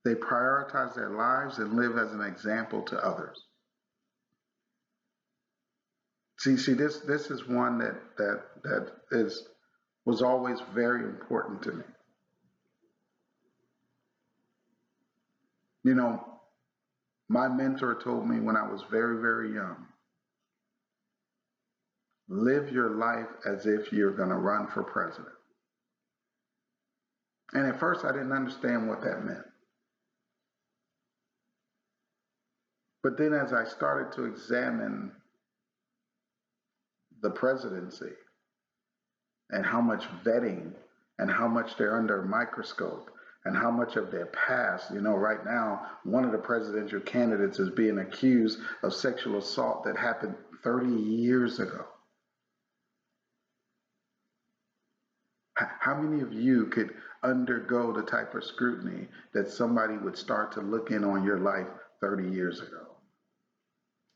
[0.04, 3.38] They prioritize their lives and live as an example to others.
[6.38, 9.48] See, see, this this is one that that that is
[10.06, 11.84] was always very important to me.
[15.84, 16.37] You know,
[17.28, 19.86] my mentor told me when I was very, very young,
[22.28, 25.28] live your life as if you're going to run for president.
[27.52, 29.46] And at first, I didn't understand what that meant.
[33.02, 35.12] But then, as I started to examine
[37.22, 38.12] the presidency
[39.50, 40.72] and how much vetting
[41.18, 43.10] and how much they're under a microscope
[43.48, 47.58] and how much of their past, you know, right now, one of the presidential candidates
[47.58, 51.86] is being accused of sexual assault that happened 30 years ago.
[55.54, 56.90] How many of you could
[57.22, 61.68] undergo the type of scrutiny that somebody would start to look in on your life
[62.02, 62.98] 30 years ago?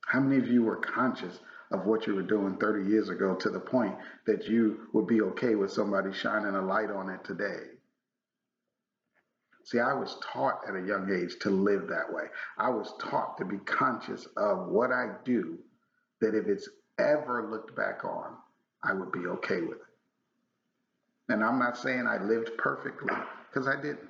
[0.05, 1.41] How many of you were conscious
[1.71, 5.23] of what you were doing 30 years ago to the point that you would be
[5.23, 7.79] okay with somebody shining a light on it today?
[9.65, 12.25] See, I was taught at a young age to live that way.
[12.59, 15.59] I was taught to be conscious of what I do,
[16.21, 18.35] that if it's ever looked back on,
[18.83, 21.33] I would be okay with it.
[21.33, 23.15] And I'm not saying I lived perfectly,
[23.49, 24.09] because I didn't.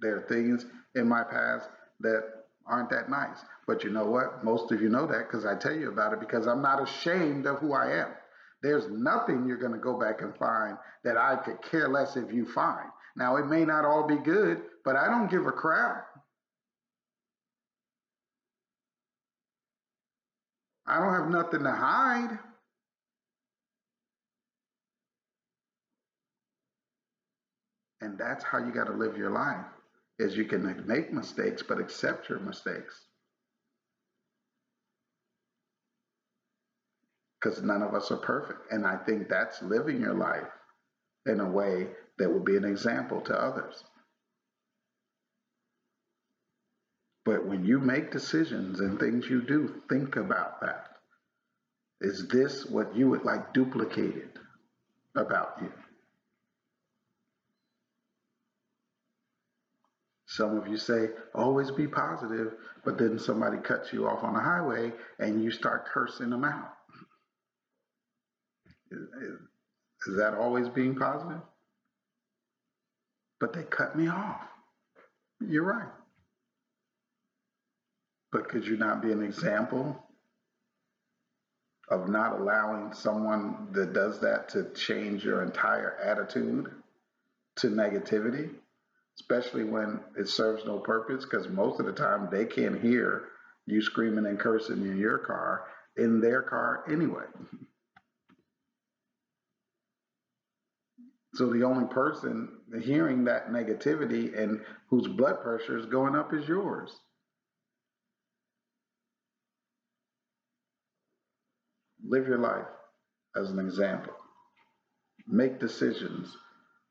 [0.00, 1.68] There are things in my past
[2.00, 2.24] that
[2.66, 3.38] aren't that nice.
[3.66, 4.44] But you know what?
[4.44, 7.46] Most of you know that because I tell you about it because I'm not ashamed
[7.46, 8.08] of who I am.
[8.62, 12.32] There's nothing you're going to go back and find that I could care less if
[12.32, 12.88] you find.
[13.16, 16.06] Now, it may not all be good, but I don't give a crap.
[20.86, 22.38] I don't have nothing to hide.
[28.00, 29.64] And that's how you got to live your life
[30.18, 33.06] is you can make mistakes, but accept your mistakes.
[37.40, 38.70] Because none of us are perfect.
[38.70, 40.48] And I think that's living your life
[41.26, 43.82] in a way that would be an example to others.
[47.24, 50.88] But when you make decisions and things you do, think about that.
[52.00, 54.28] Is this what you would like duplicated
[55.16, 55.72] about you?
[60.26, 64.40] Some of you say, always be positive, but then somebody cuts you off on the
[64.40, 66.72] highway and you start cursing them out.
[68.90, 71.40] Is, that always being positive?
[73.40, 74.40] But they cut me off.
[75.40, 75.88] You're right.
[78.34, 80.04] But could you not be an example
[81.88, 86.70] of not allowing someone that does that to change your entire attitude
[87.56, 88.50] to negativity?
[89.18, 93.28] especially when it serves no purpose because most of the time they can't hear
[93.66, 95.66] you screaming and cursing in your car
[95.96, 97.24] in their car anyway.
[101.34, 102.48] So the only person
[102.82, 106.90] hearing that negativity and whose blood pressure is going up is yours.
[112.06, 112.66] Live your life
[113.36, 114.14] as an example.
[115.26, 116.36] Make decisions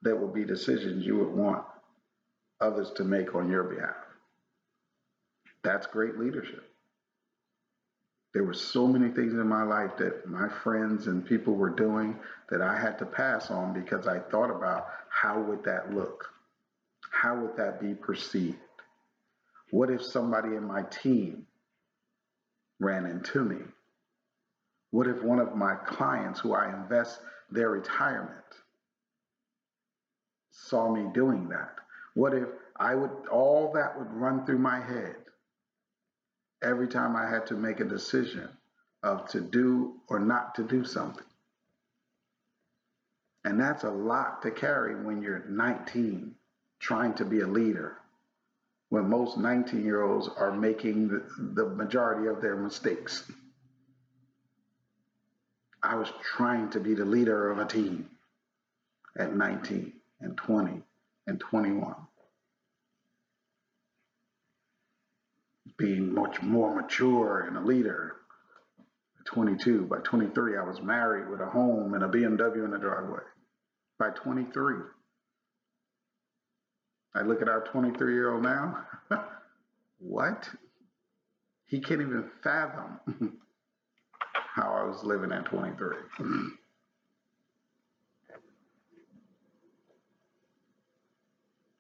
[0.02, 1.66] that will be decisions you would want
[2.60, 3.96] others to make on your behalf.
[5.64, 6.64] That's great leadership.
[8.34, 12.18] There were so many things in my life that my friends and people were doing
[12.50, 16.30] that I had to pass on because I thought about how would that look?
[17.12, 18.58] How would that be perceived?
[19.70, 21.46] What if somebody in my team
[22.80, 23.58] ran into me?
[24.94, 28.46] What if one of my clients who I invest their retirement
[30.52, 31.74] saw me doing that?
[32.14, 35.16] What if I would, all that would run through my head
[36.62, 38.48] every time I had to make a decision
[39.02, 41.26] of to do or not to do something.
[43.46, 46.36] And that's a lot to carry when you're 19
[46.80, 47.98] trying to be a leader,
[48.90, 51.26] when most 19 year olds are making the,
[51.56, 53.24] the majority of their mistakes.
[55.84, 58.10] I was trying to be the leader of a team
[59.18, 60.82] at 19 and 20
[61.28, 61.96] and 21.
[65.78, 68.16] Being much more mature and a leader.
[69.20, 72.78] At 22, by 23, I was married with a home and a BMW in the
[72.78, 73.24] driveway.
[74.00, 74.76] By 23,
[77.16, 78.86] I look at our 23 year old now.
[80.00, 80.50] what?
[81.66, 83.00] He can't even fathom
[84.54, 85.98] how I was living at 23.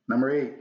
[0.09, 0.53] Number eight,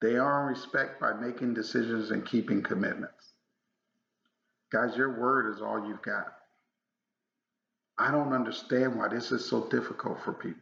[0.00, 3.34] they earn respect by making decisions and keeping commitments.
[4.72, 6.32] Guys, your word is all you've got.
[7.98, 10.60] I don't understand why this is so difficult for people.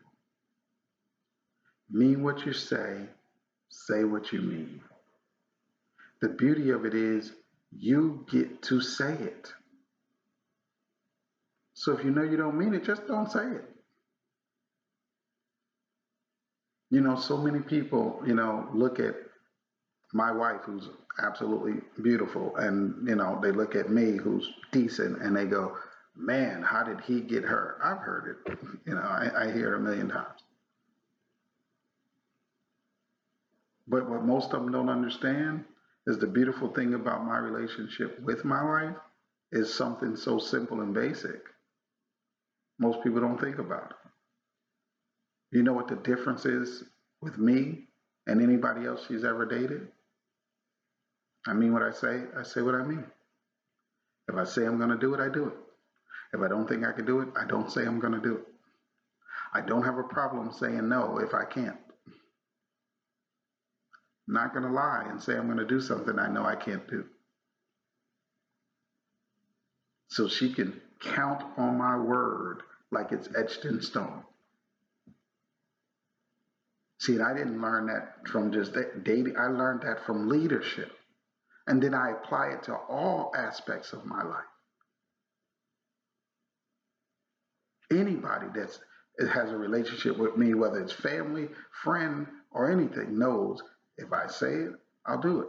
[1.91, 3.07] Mean what you say,
[3.69, 4.81] say what you mean.
[6.21, 7.33] The beauty of it is
[7.73, 9.53] you get to say it.
[11.75, 13.65] So if you know you don't mean it, just don't say it.
[16.91, 19.15] You know, so many people, you know, look at
[20.13, 20.89] my wife who's
[21.23, 25.77] absolutely beautiful and, you know, they look at me who's decent and they go,
[26.17, 27.79] man, how did he get her?
[27.83, 28.59] I've heard it.
[28.87, 30.41] You know, I, I hear it a million times.
[33.87, 35.65] But what most of them don't understand
[36.07, 38.97] is the beautiful thing about my relationship with my wife
[39.53, 41.41] is something so simple and basic.
[42.79, 45.57] Most people don't think about it.
[45.57, 46.85] You know what the difference is
[47.21, 47.89] with me
[48.27, 49.89] and anybody else she's ever dated?
[51.47, 53.05] I mean what I say, I say what I mean.
[54.29, 55.55] If I say I'm going to do it, I do it.
[56.33, 58.37] If I don't think I can do it, I don't say I'm going to do
[58.37, 58.47] it.
[59.53, 61.79] I don't have a problem saying no if I can't.
[64.31, 66.89] Not going to lie and say I'm going to do something I know I can't
[66.89, 67.05] do.
[70.09, 72.63] So she can count on my word
[72.93, 74.23] like it's etched in stone.
[77.01, 78.73] See, I didn't learn that from just
[79.03, 79.37] dating.
[79.37, 80.93] I learned that from leadership.
[81.67, 84.45] And then I apply it to all aspects of my life.
[87.91, 91.49] Anybody that has a relationship with me, whether it's family,
[91.83, 93.61] friend, or anything, knows
[94.01, 94.73] if I say it,
[95.07, 95.49] I'll do it.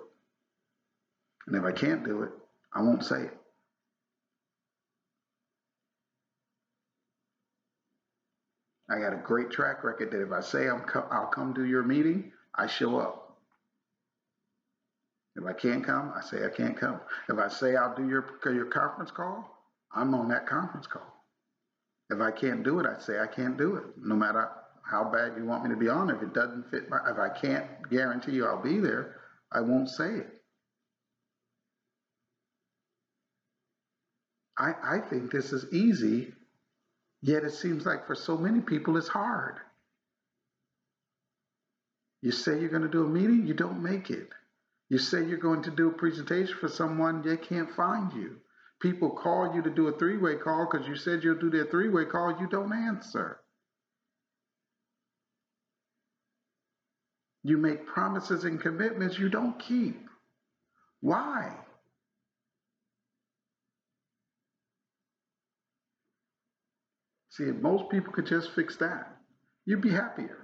[1.48, 2.30] And if I can't do it,
[2.74, 3.38] I won't say it.
[8.90, 11.66] I got a great track record that if I say I'm co- I'll come to
[11.66, 13.38] your meeting, I show up.
[15.36, 17.00] If I can't come, I say I can't come.
[17.30, 19.50] If I say I'll do your your conference call,
[19.94, 21.08] I'm on that conference call.
[22.10, 24.50] If I can't do it, I say I can't do it, no matter
[24.92, 26.10] how bad you want me to be on.
[26.10, 29.16] If it doesn't fit my, if I can't guarantee you I'll be there,
[29.52, 30.28] I won't say it.
[34.58, 36.34] I, I think this is easy,
[37.22, 39.56] yet it seems like for so many people it's hard.
[42.22, 44.30] You say you're going to do a meeting, you don't make it.
[44.90, 48.36] You say you're going to do a presentation for someone, they can't find you.
[48.82, 51.66] People call you to do a three way call because you said you'll do their
[51.66, 53.40] three way call, you don't answer.
[57.44, 60.00] You make promises and commitments you don't keep.
[61.00, 61.56] Why?
[67.30, 69.18] See, if most people could just fix that,
[69.66, 70.38] you'd be happier.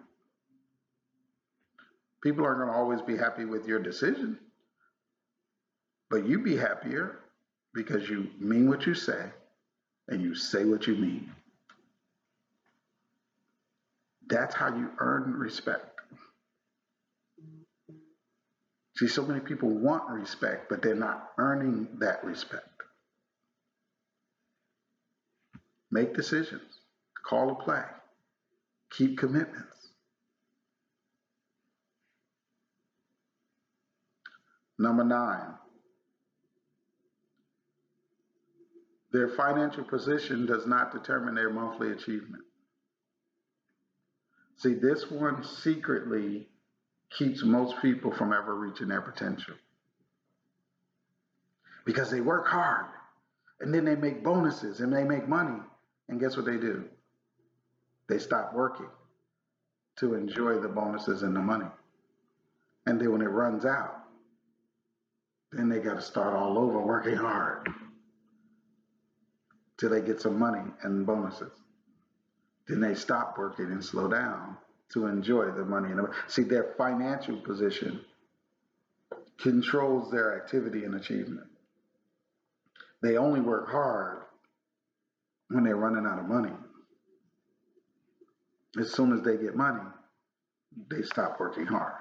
[2.24, 4.40] People aren't going to always be happy with your decision,
[6.10, 7.20] but you'd be happier
[7.74, 9.26] because you mean what you say
[10.08, 11.32] and you say what you mean.
[14.28, 15.97] That's how you earn respect.
[18.98, 22.66] See, so many people want respect, but they're not earning that respect.
[25.92, 26.80] Make decisions,
[27.24, 27.84] call a play,
[28.92, 29.90] keep commitments.
[34.80, 35.54] Number nine,
[39.12, 42.44] their financial position does not determine their monthly achievement.
[44.58, 46.48] See, this one secretly
[47.10, 49.56] keeps most people from ever reaching their potential.
[51.86, 52.86] Because they work hard
[53.60, 55.60] and then they make bonuses and they make money.
[56.10, 56.86] And guess what they do?
[58.08, 58.90] They stop working
[59.98, 61.70] to enjoy the bonuses and the money.
[62.86, 63.96] And then when it runs out,
[65.52, 67.68] then they got to start all over working hard
[69.78, 71.52] till they get some money and bonuses.
[72.68, 74.58] Then they stop working and slow down
[74.94, 75.92] to enjoy the money.
[75.92, 78.02] And see, their financial position
[79.40, 81.48] controls their activity and achievement.
[83.02, 84.24] They only work hard
[85.50, 86.54] when they're running out of money.
[88.80, 89.84] As soon as they get money,
[90.90, 91.94] they stop working hard.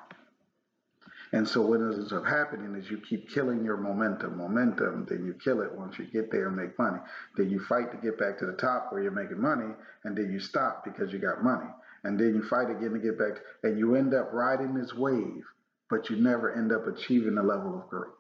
[1.32, 5.34] And so what ends up happening is you keep killing your momentum, momentum, then you
[5.34, 6.98] kill it once you get there and make money.
[7.36, 9.74] Then you fight to get back to the top where you're making money,
[10.04, 11.68] and then you stop because you got money
[12.06, 15.42] and then you fight again to get back, and you end up riding this wave,
[15.90, 18.14] but you never end up achieving the level of growth.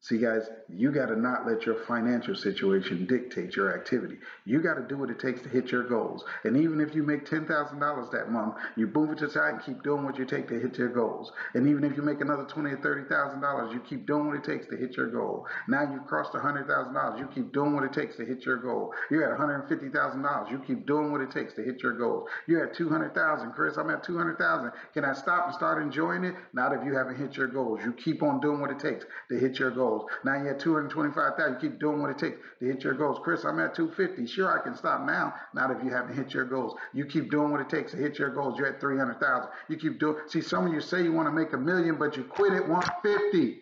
[0.00, 4.16] See, guys, you got to not let your financial situation dictate your activity.
[4.44, 6.24] You got to do what it takes to hit your goals.
[6.44, 9.62] And even if you make $10,000 that month, you move it to the side and
[9.62, 11.32] keep doing what you take to hit your goals.
[11.54, 14.68] And even if you make another twenty or $30,000, you keep doing what it takes
[14.68, 15.46] to hit your goal.
[15.66, 18.94] Now you've crossed $100,000, you keep doing what it takes to hit your goal.
[19.10, 22.28] You're at $150,000, you keep doing what it takes to hit your goals.
[22.46, 24.70] You're at 200,000, Chris, I'm at 200,000.
[24.94, 26.36] Can I stop and start enjoying it?
[26.52, 27.80] Not if you haven't hit your goals.
[27.84, 30.10] You keep on doing what it takes to hit your goals goals.
[30.24, 31.52] Now you're at 225,000.
[31.54, 33.18] You keep doing what it takes to hit your goals.
[33.22, 34.26] Chris, I'm at 250.
[34.26, 35.34] Sure, I can stop now.
[35.54, 36.74] Not if you haven't hit your goals.
[36.92, 38.58] You keep doing what it takes to hit your goals.
[38.58, 39.48] You're at 300,000.
[39.68, 40.16] You keep doing.
[40.26, 42.68] See, some of you say you want to make a million, but you quit at
[42.68, 43.60] 150.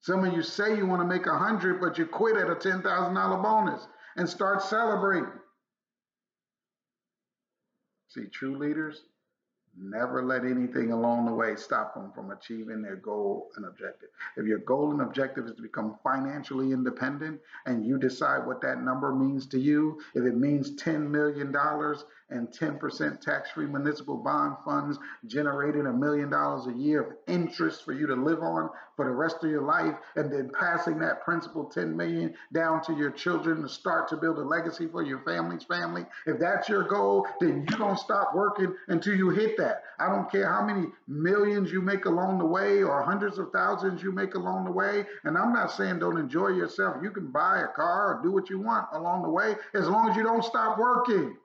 [0.00, 2.56] Some of you say you want to make a hundred, but you quit at a
[2.56, 3.86] ten thousand dollar bonus
[4.16, 5.30] and start celebrating.
[8.08, 9.00] See, true leaders
[9.78, 14.10] Never let anything along the way stop them from achieving their goal and objective.
[14.36, 18.82] If your goal and objective is to become financially independent and you decide what that
[18.82, 21.54] number means to you, if it means $10 million
[22.32, 27.92] and 10% tax-free municipal bond funds generating a million dollars a year of interest for
[27.92, 31.64] you to live on for the rest of your life and then passing that principal
[31.64, 35.64] 10 million down to your children to start to build a legacy for your family's
[35.64, 36.04] family.
[36.26, 39.84] If that's your goal then you don't stop working until you hit that.
[39.98, 44.02] I don't care how many millions you make along the way or hundreds of thousands
[44.02, 46.96] you make along the way and i'm not saying don't enjoy yourself.
[47.02, 50.08] You can buy a car or do what you want along the way as long
[50.08, 51.36] as you don't stop working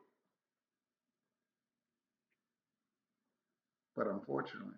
[3.98, 4.76] But unfortunately,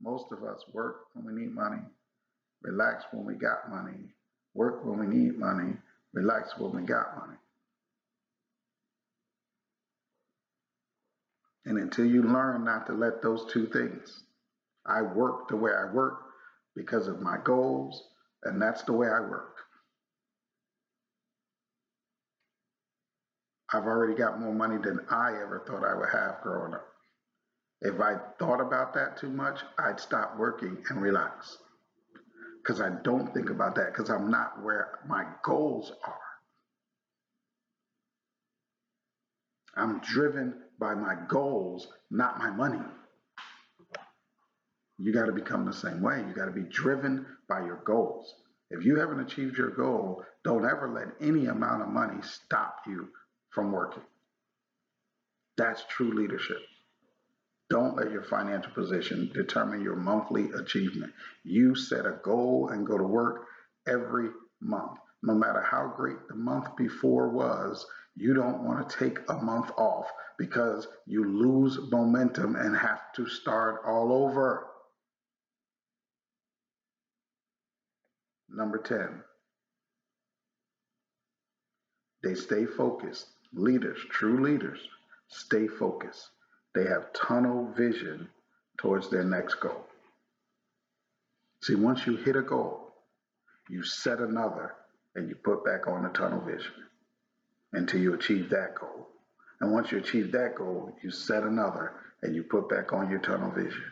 [0.00, 1.82] most of us work when we need money,
[2.62, 4.14] relax when we got money,
[4.54, 5.74] work when we need money,
[6.14, 7.36] relax when we got money.
[11.66, 14.22] And until you learn not to let those two things,
[14.86, 16.22] I work the way I work
[16.76, 18.02] because of my goals,
[18.44, 19.56] and that's the way I work.
[23.72, 26.89] I've already got more money than I ever thought I would have growing up.
[27.82, 31.56] If I thought about that too much, I'd stop working and relax.
[32.62, 36.14] Because I don't think about that because I'm not where my goals are.
[39.76, 42.82] I'm driven by my goals, not my money.
[44.98, 46.22] You got to become the same way.
[46.28, 48.34] You got to be driven by your goals.
[48.70, 53.08] If you haven't achieved your goal, don't ever let any amount of money stop you
[53.50, 54.02] from working.
[55.56, 56.58] That's true leadership.
[57.70, 61.12] Don't let your financial position determine your monthly achievement.
[61.44, 63.46] You set a goal and go to work
[63.86, 64.28] every
[64.60, 64.98] month.
[65.22, 69.70] No matter how great the month before was, you don't want to take a month
[69.78, 70.06] off
[70.36, 74.66] because you lose momentum and have to start all over.
[78.48, 79.22] Number 10,
[82.24, 83.26] they stay focused.
[83.52, 84.80] Leaders, true leaders,
[85.28, 86.30] stay focused.
[86.74, 88.28] They have tunnel vision
[88.78, 89.84] towards their next goal.
[91.62, 92.92] See, once you hit a goal,
[93.68, 94.74] you set another
[95.14, 96.72] and you put back on the tunnel vision
[97.72, 99.08] until you achieve that goal.
[99.60, 101.92] And once you achieve that goal, you set another
[102.22, 103.84] and you put back on your tunnel vision.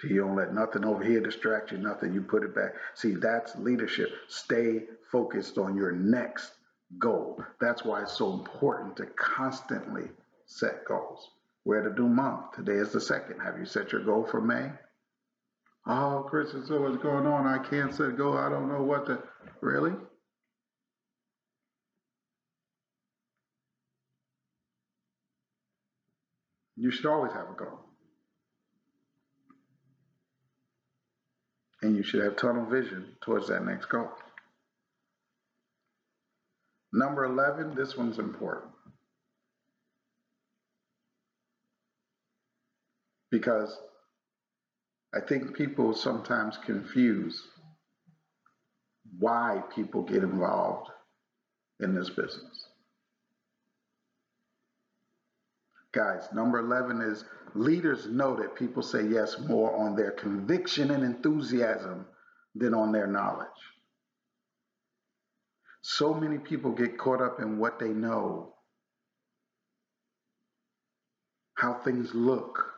[0.00, 2.74] See, you don't let nothing over here distract you, nothing, you put it back.
[2.94, 4.10] See, that's leadership.
[4.28, 6.52] Stay focused on your next
[6.98, 7.42] goal.
[7.60, 10.08] That's why it's so important to constantly
[10.46, 11.28] set goals.
[11.64, 12.52] Where to do month?
[12.56, 13.40] Today is the second.
[13.40, 14.70] Have you set your goal for May?
[15.86, 17.46] Oh, Chris, there's so much going on.
[17.46, 18.36] I can't set a goal.
[18.36, 19.22] I don't know what to.
[19.60, 19.92] Really?
[26.76, 27.80] You should always have a goal.
[31.82, 34.10] And you should have tunnel vision towards that next goal.
[36.92, 38.73] Number 11, this one's important.
[43.34, 43.76] Because
[45.12, 47.42] I think people sometimes confuse
[49.18, 50.88] why people get involved
[51.80, 52.68] in this business.
[55.92, 57.24] Guys, number 11 is
[57.56, 62.06] leaders know that people say yes more on their conviction and enthusiasm
[62.54, 63.48] than on their knowledge.
[65.82, 68.54] So many people get caught up in what they know,
[71.56, 72.73] how things look,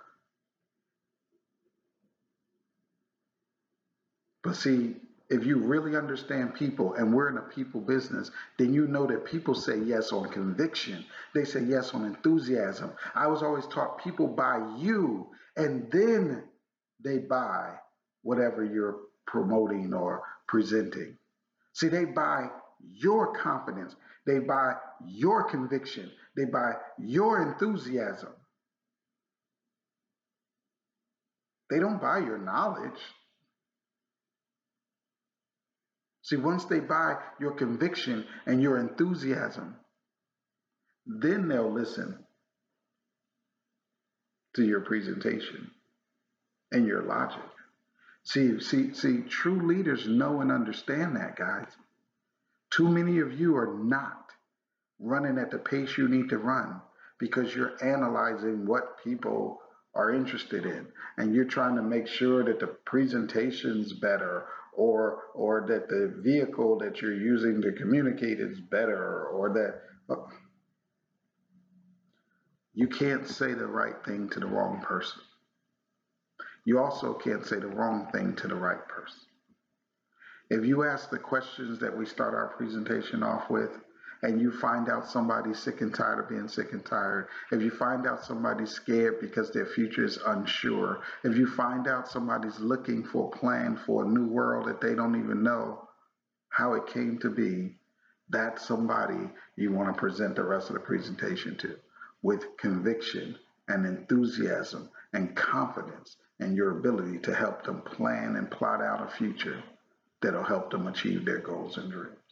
[4.46, 4.94] But see,
[5.28, 9.24] if you really understand people and we're in a people business, then you know that
[9.24, 11.04] people say yes on conviction.
[11.34, 12.92] They say yes on enthusiasm.
[13.16, 15.26] I was always taught people buy you
[15.56, 16.44] and then
[17.02, 17.74] they buy
[18.22, 21.18] whatever you're promoting or presenting.
[21.72, 22.48] See, they buy
[22.94, 24.74] your confidence, they buy
[25.04, 28.32] your conviction, they buy your enthusiasm.
[31.68, 33.00] They don't buy your knowledge.
[36.26, 39.76] See, once they buy your conviction and your enthusiasm,
[41.06, 42.18] then they'll listen
[44.56, 45.70] to your presentation
[46.72, 47.44] and your logic.
[48.24, 51.68] See, see, see, true leaders know and understand that, guys.
[52.72, 54.32] Too many of you are not
[54.98, 56.80] running at the pace you need to run
[57.20, 59.60] because you're analyzing what people
[59.94, 64.46] are interested in and you're trying to make sure that the presentation's better
[64.76, 70.18] or or that the vehicle that you're using to communicate is better or that
[72.74, 75.22] you can't say the right thing to the wrong person.
[76.66, 79.20] You also can't say the wrong thing to the right person.
[80.50, 83.70] If you ask the questions that we start our presentation off with,
[84.26, 87.70] and you find out somebody's sick and tired of being sick and tired, if you
[87.70, 93.04] find out somebody's scared because their future is unsure, if you find out somebody's looking
[93.04, 95.88] for a plan for a new world that they don't even know
[96.48, 97.76] how it came to be,
[98.28, 101.76] that's somebody you want to present the rest of the presentation to
[102.22, 103.36] with conviction
[103.68, 109.16] and enthusiasm and confidence and your ability to help them plan and plot out a
[109.16, 109.62] future
[110.20, 112.25] that'll help them achieve their goals and dreams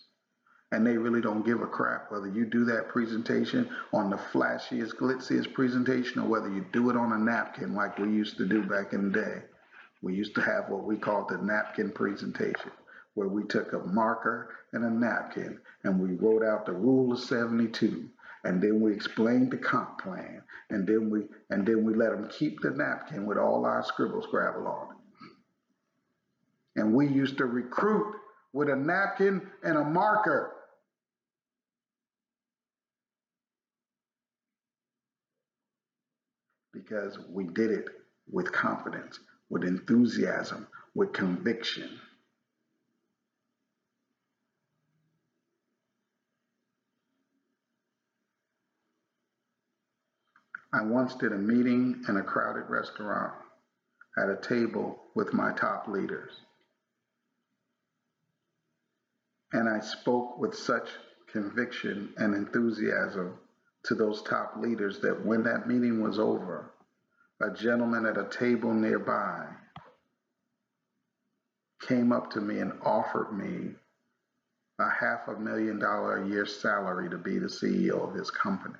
[0.74, 4.96] and they really don't give a crap whether you do that presentation on the flashiest,
[4.96, 8.60] glitziest presentation or whether you do it on a napkin like we used to do
[8.64, 9.42] back in the day.
[10.02, 12.72] We used to have what we called the napkin presentation,
[13.14, 17.20] where we took a marker and a napkin and we wrote out the rule of
[17.20, 18.10] 72
[18.42, 21.20] and then we explained the comp plan and then we
[21.50, 26.80] and then we let them keep the napkin with all our scribble scrabble on it.
[26.80, 28.16] And we used to recruit
[28.52, 30.53] with a napkin and a marker
[36.84, 37.86] because we did it
[38.30, 39.18] with confidence,
[39.48, 41.88] with enthusiasm, with conviction.
[50.72, 53.32] I once did a meeting in a crowded restaurant
[54.18, 56.32] at a table with my top leaders.
[59.52, 60.88] And I spoke with such
[61.30, 63.38] conviction and enthusiasm
[63.84, 66.73] to those top leaders that when that meeting was over,
[67.40, 69.46] a gentleman at a table nearby
[71.86, 73.74] came up to me and offered me
[74.78, 78.74] a half a million dollar a year salary to be the CEO of his company.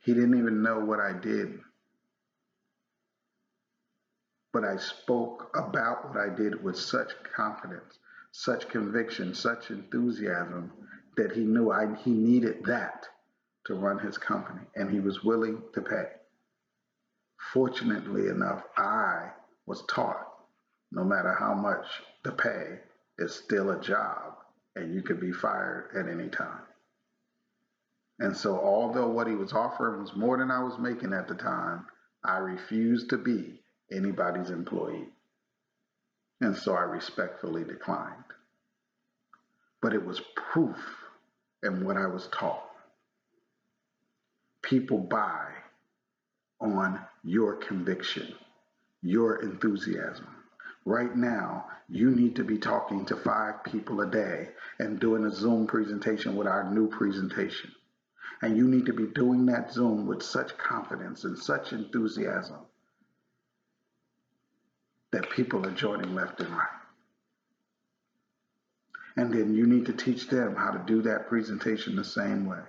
[0.00, 1.60] He didn't even know what I did,
[4.52, 7.98] but I spoke about what I did with such confidence
[8.32, 10.72] such conviction, such enthusiasm
[11.16, 13.06] that he knew I, he needed that
[13.66, 16.06] to run his company and he was willing to pay.
[17.52, 19.30] Fortunately enough, I
[19.66, 20.28] was taught
[20.90, 21.86] no matter how much
[22.22, 22.78] the pay
[23.18, 24.36] is still a job
[24.76, 26.62] and you could be fired at any time.
[28.18, 31.34] And so, although what he was offering was more than I was making at the
[31.34, 31.86] time,
[32.24, 33.60] I refused to be
[33.90, 35.08] anybody's employee.
[36.40, 38.24] And so I respectfully declined.
[39.80, 40.76] But it was proof
[41.62, 42.64] in what I was taught.
[44.62, 45.48] People buy
[46.60, 48.34] on your conviction,
[49.02, 50.26] your enthusiasm.
[50.84, 54.48] Right now, you need to be talking to five people a day
[54.78, 57.70] and doing a Zoom presentation with our new presentation.
[58.40, 62.58] And you need to be doing that Zoom with such confidence and such enthusiasm
[65.12, 66.81] that people are joining left and right.
[69.16, 72.62] And then you need to teach them how to do that presentation the same way.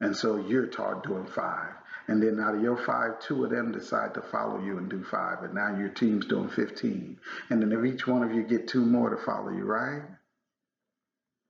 [0.00, 1.72] And so you're taught doing five.
[2.06, 5.04] And then out of your five, two of them decide to follow you and do
[5.04, 5.42] five.
[5.42, 7.18] And now your team's doing 15.
[7.50, 10.02] And then if each one of you get two more to follow you, right?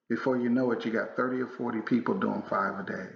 [0.09, 3.09] Before you know it, you got 30 or 40 people doing five a day.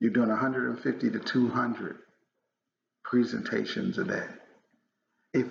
[0.00, 1.96] You're doing 150 to 200
[3.04, 4.26] presentations a day.
[5.32, 5.46] If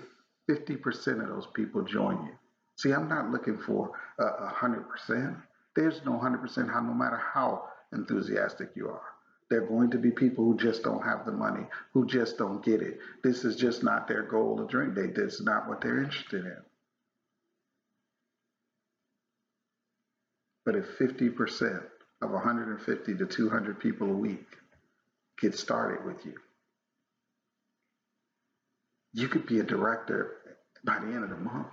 [0.51, 2.33] 50% of those people join you,
[2.75, 5.41] see, I'm not looking for a 100%.
[5.75, 9.01] There's no 100% how, no matter how enthusiastic you are.
[9.49, 12.63] There are going to be people who just don't have the money, who just don't
[12.63, 12.99] get it.
[13.23, 14.93] This is just not their goal or dream.
[14.93, 16.57] They, this is not what they're interested in.
[20.65, 21.83] But if 50%
[22.21, 24.45] of 150 to 200 people a week
[25.41, 26.35] get started with you,
[29.13, 30.37] you could be a director
[30.83, 31.67] by the end of the month.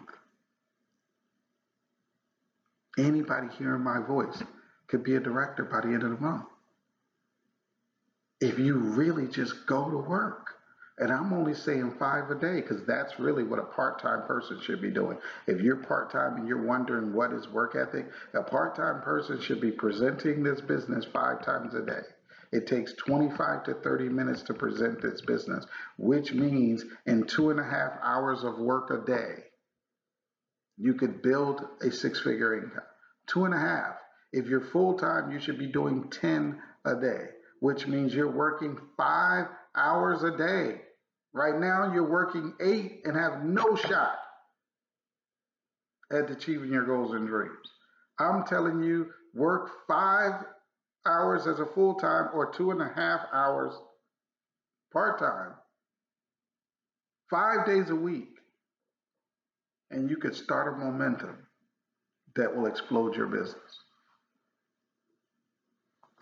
[2.98, 4.42] Anybody hearing my voice
[4.88, 6.46] could be a director by the end of the month.
[8.40, 10.54] If you really just go to work.
[11.00, 14.60] And I'm only saying five a day because that's really what a part time person
[14.60, 15.16] should be doing.
[15.46, 19.40] If you're part time and you're wondering what is work ethic, a part time person
[19.40, 22.02] should be presenting this business five times a day.
[22.52, 25.66] It takes 25 to 30 minutes to present this business,
[25.98, 29.44] which means in two and a half hours of work a day,
[30.78, 32.82] you could build a six figure income.
[33.26, 33.96] Two and a half.
[34.32, 37.26] If you're full time, you should be doing 10 a day,
[37.60, 39.46] which means you're working five
[39.76, 40.80] hours a day.
[41.34, 44.18] Right now, you're working eight and have no shot
[46.10, 47.52] at achieving your goals and dreams.
[48.18, 50.44] I'm telling you, work five
[51.08, 53.74] hours as a full time or two and a half hours
[54.92, 55.52] part time,
[57.30, 58.28] five days a week,
[59.90, 61.36] and you could start a momentum
[62.36, 63.82] that will explode your business.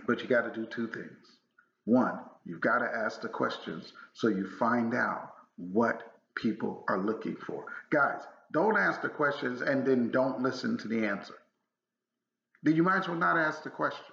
[0.07, 1.39] But you got to do two things.
[1.85, 7.37] One, you've got to ask the questions so you find out what people are looking
[7.47, 7.65] for.
[7.91, 8.21] Guys,
[8.53, 11.35] don't ask the questions and then don't listen to the answer.
[12.63, 14.05] Then you might as well not ask the question.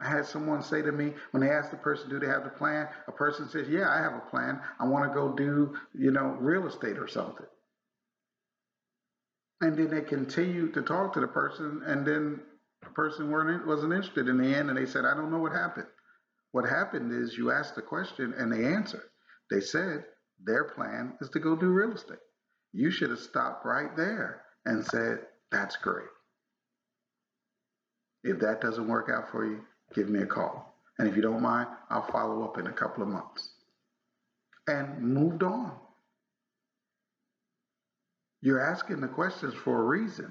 [0.00, 2.50] I had someone say to me when they asked the person, "Do they have the
[2.50, 4.60] plan?" A person says, "Yeah, I have a plan.
[4.78, 7.46] I want to go do, you know, real estate or something."
[9.60, 12.42] And then they continued to talk to the person, and then
[12.82, 15.52] the person weren't wasn't interested in the end, and they said, "I don't know what
[15.52, 15.88] happened."
[16.50, 19.08] What happened is you asked the question, and they answered.
[19.50, 20.04] They said
[20.38, 22.18] their plan is to go do real estate.
[22.72, 26.08] You should have stopped right there and said, "That's great."
[28.22, 29.64] If that doesn't work out for you,
[29.94, 30.74] give me a call.
[30.98, 33.50] And if you don't mind, I'll follow up in a couple of months.
[34.66, 35.72] And moved on.
[38.40, 40.30] You're asking the questions for a reason.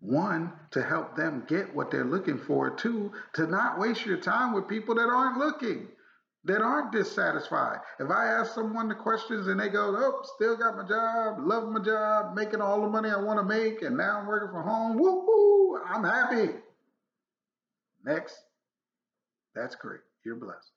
[0.00, 2.70] One, to help them get what they're looking for.
[2.70, 5.88] Two, to not waste your time with people that aren't looking,
[6.44, 7.78] that aren't dissatisfied.
[8.00, 11.68] If I ask someone the questions and they go, oh, still got my job, love
[11.68, 14.64] my job, making all the money I want to make, and now I'm working from
[14.64, 16.52] home, woo hoo, I'm happy.
[18.04, 18.34] Next.
[19.54, 20.00] That's great.
[20.24, 20.70] You're blessed.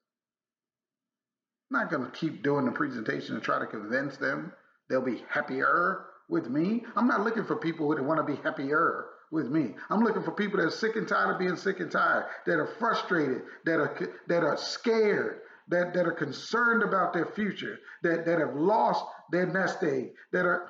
[1.71, 4.51] I'm not going to keep doing the presentation and try to convince them
[4.89, 6.83] they'll be happier with me.
[6.95, 9.75] I'm not looking for people who want to be happier with me.
[9.89, 12.59] I'm looking for people that are sick and tired of being sick and tired, that
[12.59, 18.25] are frustrated, that are that are scared, that, that are concerned about their future, that,
[18.25, 20.69] that have lost their nest egg, that are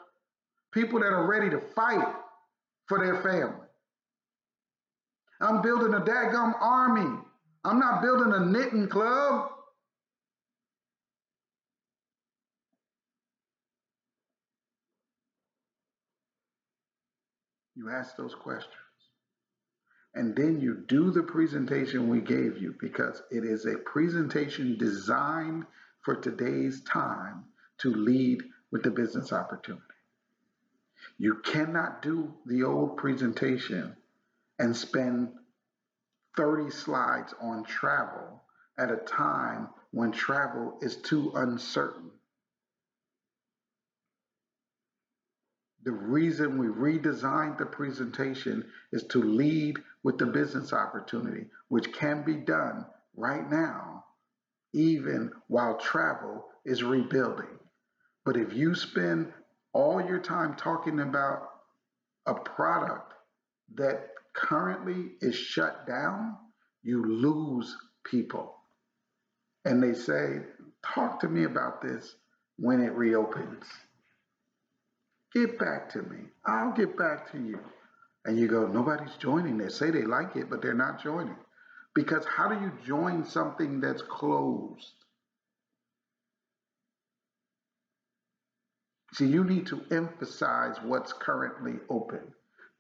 [0.74, 2.16] people that are ready to fight
[2.88, 3.65] for their family.
[5.42, 7.20] I'm building a daggum army.
[7.64, 9.50] I'm not building a knitting club.
[17.76, 18.74] You ask those questions.
[20.14, 25.66] And then you do the presentation we gave you because it is a presentation designed
[26.04, 27.44] for today's time
[27.80, 29.84] to lead with the business opportunity.
[31.18, 33.98] You cannot do the old presentation
[34.60, 35.30] and spend
[36.38, 38.42] 30 slides on travel
[38.78, 42.12] at a time when travel is too uncertain.
[45.84, 52.24] The reason we redesigned the presentation is to lead with the business opportunity, which can
[52.24, 52.86] be done
[53.16, 54.04] right now,
[54.74, 57.60] even while travel is rebuilding.
[58.26, 59.32] But if you spend
[59.74, 61.50] all your time talking about
[62.26, 63.14] a product
[63.76, 66.38] that currently is shut down,
[66.84, 68.54] you lose people.
[69.64, 70.42] And they say,
[70.94, 72.16] talk to me about this
[72.58, 73.66] when it reopens.
[75.34, 76.20] Get back to me.
[76.46, 77.60] I'll get back to you.
[78.26, 79.58] And you go, nobody's joining.
[79.58, 81.36] They say they like it, but they're not joining.
[81.94, 84.94] Because how do you join something that's closed?
[89.14, 92.34] See, you need to emphasize what's currently open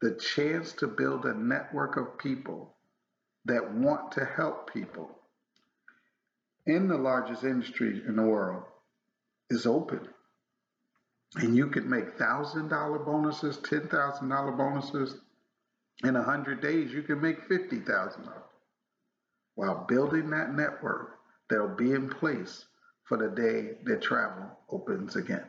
[0.05, 2.75] the chance to build a network of people
[3.45, 5.09] that want to help people
[6.67, 8.63] in the largest industry in the world
[9.49, 10.01] is open.
[11.37, 15.15] And you could make $1,000 bonuses, $10,000 bonuses
[16.03, 18.43] In a hundred days, you can make fifty thousand dollars
[19.55, 22.65] while building that network that'll be in place
[23.05, 25.45] for the day that travel opens again.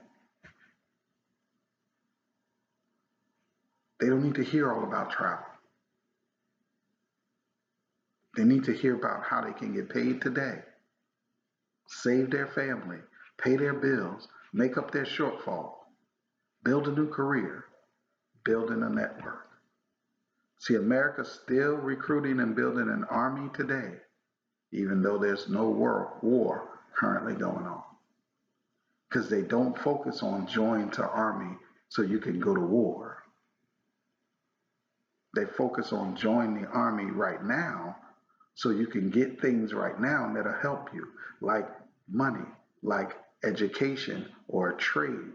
[4.01, 5.47] They don't need to hear all about travel.
[8.37, 10.59] They need to hear about how they can get paid today,
[11.89, 12.99] save their family,
[13.39, 15.73] pay their bills, make up their shortfall,
[16.63, 17.65] build a new career,
[18.45, 19.49] building a network.
[20.59, 23.93] See, America's still recruiting and building an army today,
[24.73, 27.83] even though there's no war, war currently going on.
[29.09, 31.57] Because they don't focus on join to army
[31.89, 33.16] so you can go to war.
[35.37, 37.97] They focus on join the army right now
[38.55, 41.09] so you can get things right now that'll help you,
[41.43, 41.69] like
[42.11, 42.47] money,
[42.83, 43.13] like
[43.45, 45.35] education or trade,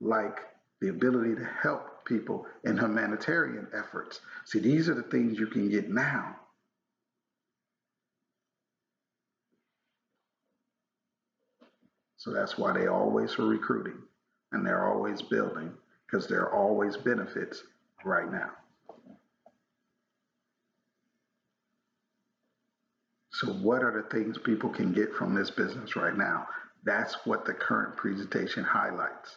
[0.00, 0.38] like
[0.80, 4.20] the ability to help people in humanitarian efforts.
[4.46, 6.36] See, these are the things you can get now.
[12.16, 13.98] So that's why they always are recruiting
[14.52, 15.70] and they're always building
[16.06, 17.62] because there are always benefits
[18.06, 18.50] right now.
[23.34, 26.46] So what are the things people can get from this business right now?
[26.84, 29.36] That's what the current presentation highlights.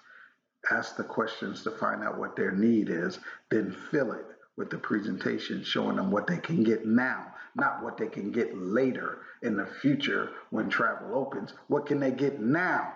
[0.69, 3.17] Ask the questions to find out what their need is,
[3.49, 4.25] then fill it
[4.55, 8.55] with the presentation showing them what they can get now, not what they can get
[8.55, 11.55] later in the future when travel opens.
[11.67, 12.93] What can they get now?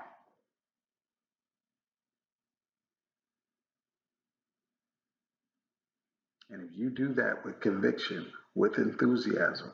[6.52, 9.72] And if you do that with conviction, with enthusiasm,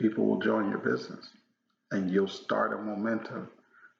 [0.00, 1.28] people will join your business
[1.90, 3.48] and you'll start a momentum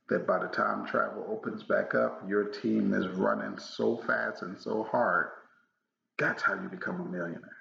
[0.09, 4.59] that by the time travel opens back up, your team is running so fast and
[4.59, 5.29] so hard.
[6.19, 7.57] That's how you become a millionaire.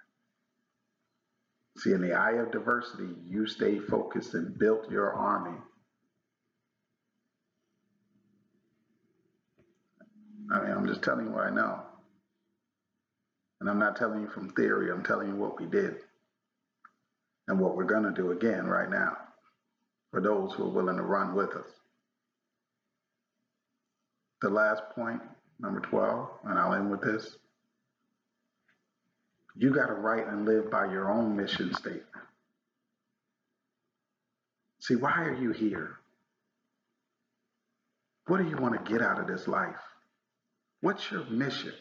[1.78, 5.58] See, in the eye of diversity, you stay focused and built your army.
[10.52, 11.82] I mean, I'm just telling you what I know.
[13.62, 15.98] And I'm not telling you from theory, I'm telling you what we did
[17.50, 19.18] and what we're going to do again right now
[20.12, 21.68] for those who are willing to run with us.
[24.42, 25.20] The last point,
[25.60, 27.38] number 12, and I'll end with this.
[29.56, 32.06] You got to write and live by your own mission statement.
[34.82, 35.98] See, why are you here?
[38.28, 39.76] What do you want to get out of this life?
[40.82, 41.74] What's your mission?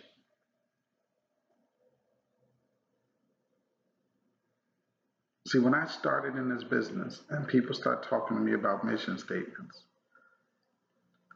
[5.48, 9.16] See, when I started in this business and people start talking to me about mission
[9.16, 9.80] statements,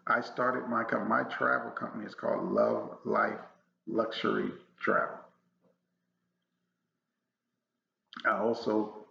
[0.06, 3.38] I started my my travel company is called Love Life
[3.86, 4.50] Luxury
[4.82, 5.16] Travel.
[8.26, 9.06] I also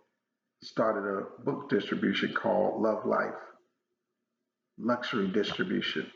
[0.62, 3.42] started a book distribution called Love Life
[4.78, 6.12] Luxury Distribution.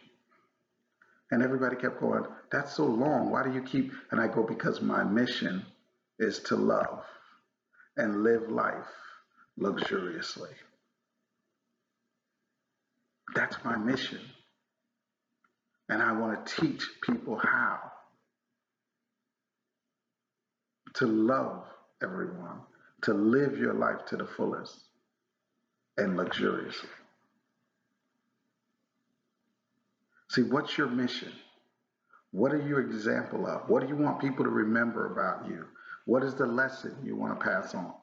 [1.31, 3.31] And everybody kept going, that's so long.
[3.31, 3.93] Why do you keep?
[4.11, 5.65] And I go, because my mission
[6.19, 7.03] is to love
[7.97, 8.87] and live life
[9.57, 10.49] luxuriously.
[13.33, 14.19] That's my mission.
[15.89, 17.79] And I want to teach people how
[20.95, 21.65] to love
[22.01, 22.61] everyone,
[23.03, 24.77] to live your life to the fullest
[25.97, 26.89] and luxuriously.
[30.29, 31.31] See, what's your mission?
[32.31, 33.69] What are you example of?
[33.69, 35.65] What do you want people to remember about you?
[36.05, 37.93] What is the lesson you want to pass on?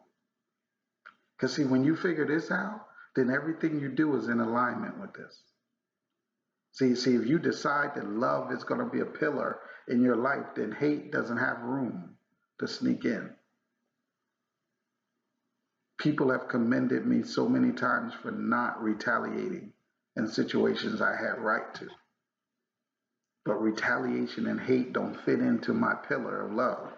[1.36, 2.86] Because, see, when you figure this out,
[3.16, 5.42] then everything you do is in alignment with this.
[6.72, 10.16] See, see, if you decide that love is going to be a pillar in your
[10.16, 12.16] life, then hate doesn't have room
[12.60, 13.30] to sneak in.
[15.98, 19.72] People have commended me so many times for not retaliating
[20.16, 21.88] in situations I had right to.
[23.44, 26.92] But retaliation and hate don't fit into my pillar of love.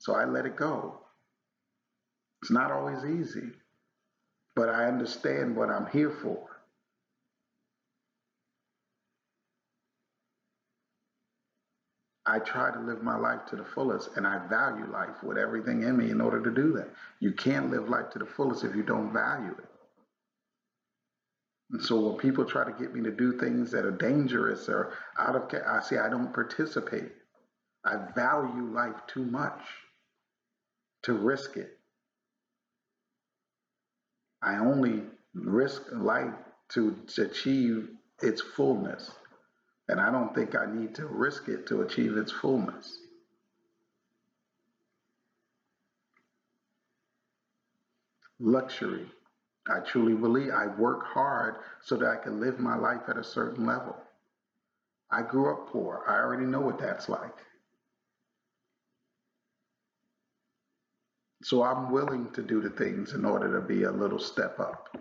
[0.00, 0.98] So I let it go.
[2.40, 3.50] It's not always easy,
[4.56, 6.46] but I understand what I'm here for.
[12.24, 15.82] I try to live my life to the fullest and I value life with everything
[15.82, 16.88] in me in order to do that.
[17.18, 19.68] You can't live life to the fullest if you don't value it.
[21.72, 24.94] And so when people try to get me to do things that are dangerous or
[25.18, 27.12] out of, I say I don't participate.
[27.84, 29.60] I value life too much
[31.02, 31.78] to risk it.
[34.42, 35.02] I only
[35.34, 36.34] risk life
[36.70, 37.88] to, achieve
[38.22, 39.10] its fullness.
[39.88, 42.98] And I don't think I need to risk it to achieve its fullness.
[48.38, 49.06] Luxury.
[49.68, 53.24] I truly believe I work hard so that I can live my life at a
[53.24, 53.96] certain level.
[55.10, 56.04] I grew up poor.
[56.08, 57.36] I already know what that's like.
[61.42, 64.96] So I'm willing to do the things in order to be a little step up.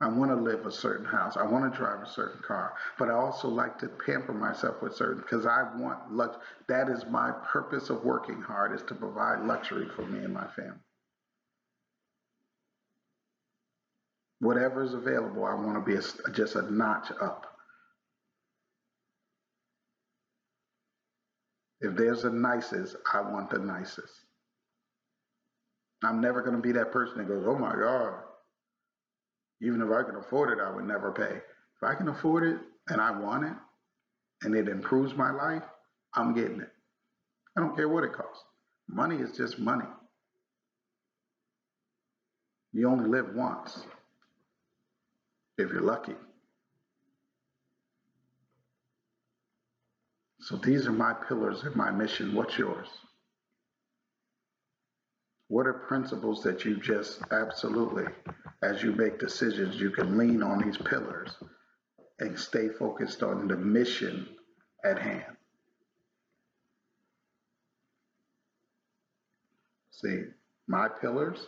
[0.00, 1.36] I want to live a certain house.
[1.36, 4.94] I want to drive a certain car, but I also like to pamper myself with
[4.94, 6.36] certain because I want lux.
[6.68, 10.46] That is my purpose of working hard is to provide luxury for me and my
[10.48, 10.78] family.
[14.40, 17.57] Whatever is available, I want to be a, just a notch up.
[21.80, 24.12] If there's a nicest, I want the nicest.
[26.02, 28.14] I'm never going to be that person that goes, oh my God,
[29.60, 31.36] even if I can afford it, I would never pay.
[31.36, 32.58] If I can afford it
[32.88, 33.54] and I want it
[34.42, 35.64] and it improves my life,
[36.14, 36.70] I'm getting it.
[37.56, 38.44] I don't care what it costs.
[38.88, 39.84] Money is just money.
[42.72, 43.80] You only live once
[45.58, 46.14] if you're lucky.
[50.48, 52.34] So these are my pillars and my mission.
[52.34, 52.88] What's yours?
[55.48, 58.06] What are principles that you just absolutely,
[58.62, 61.36] as you make decisions, you can lean on these pillars
[62.20, 64.26] and stay focused on the mission
[64.86, 65.36] at hand?
[69.90, 70.22] See,
[70.66, 71.46] my pillars,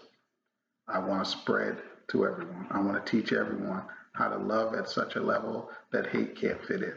[0.86, 1.78] I want to spread
[2.10, 2.66] to everyone.
[2.70, 3.82] I want to teach everyone
[4.12, 6.96] how to love at such a level that hate can't fit in.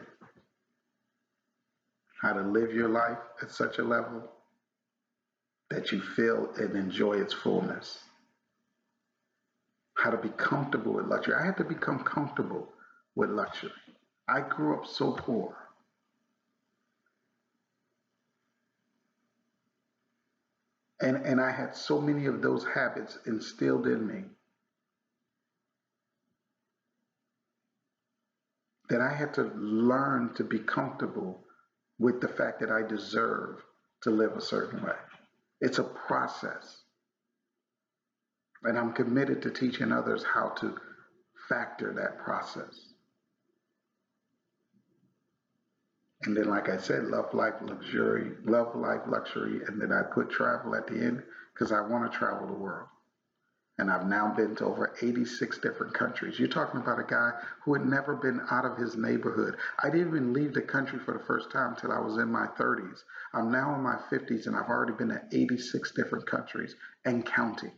[2.20, 4.30] How to live your life at such a level
[5.70, 7.98] that you feel and enjoy its fullness.
[9.94, 11.34] How to be comfortable with luxury.
[11.34, 12.68] I had to become comfortable
[13.14, 13.72] with luxury.
[14.28, 15.56] I grew up so poor.
[21.00, 24.24] And, and I had so many of those habits instilled in me
[28.88, 31.40] that I had to learn to be comfortable
[31.98, 33.62] with the fact that I deserve
[34.02, 34.96] to live a certain way.
[35.60, 36.82] It's a process.
[38.62, 40.76] And I'm committed to teaching others how to
[41.48, 42.88] factor that process.
[46.22, 50.30] And then, like I said, love life, luxury, love life, luxury, and then I put
[50.30, 51.22] travel at the end
[51.52, 52.88] because I want to travel the world
[53.78, 56.38] and I've now been to over 86 different countries.
[56.38, 59.56] You're talking about a guy who had never been out of his neighborhood.
[59.82, 62.46] I didn't even leave the country for the first time until I was in my
[62.58, 63.02] 30s.
[63.32, 67.72] I'm now in my 50s and I've already been to 86 different countries and counting.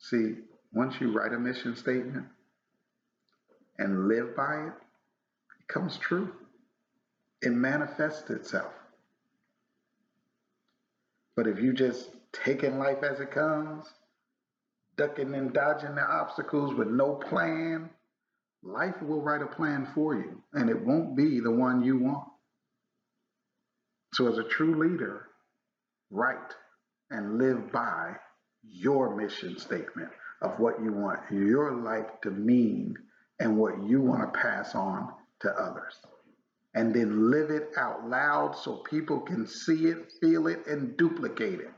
[0.00, 0.34] See,
[0.72, 2.26] once you write a mission statement
[3.78, 4.72] and live by it,
[5.60, 6.32] it comes true.
[7.40, 8.72] It manifests itself.
[11.36, 13.86] But if you just taking life as it comes,
[14.96, 17.90] ducking and dodging the obstacles with no plan,
[18.62, 22.28] life will write a plan for you and it won't be the one you want.
[24.14, 25.26] So, as a true leader,
[26.10, 26.54] write
[27.10, 28.14] and live by
[28.62, 30.10] your mission statement
[30.40, 32.94] of what you want your life to mean
[33.40, 35.96] and what you want to pass on to others
[36.74, 41.60] and then live it out loud so people can see it, feel it, and duplicate
[41.60, 41.70] it.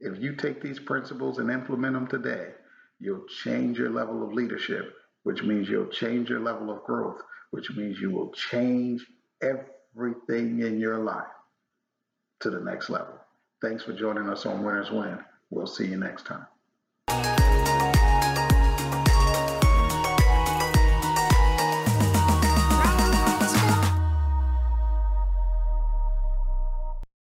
[0.00, 2.48] If you take these principles and implement them today,
[2.98, 4.92] you'll change your level of leadership,
[5.22, 9.06] which means you'll change your level of growth, which means you will change
[9.42, 11.24] everything in your life
[12.40, 13.14] to the next level.
[13.62, 15.18] Thanks for joining us on Winners Win.
[15.50, 16.46] We'll see you next time.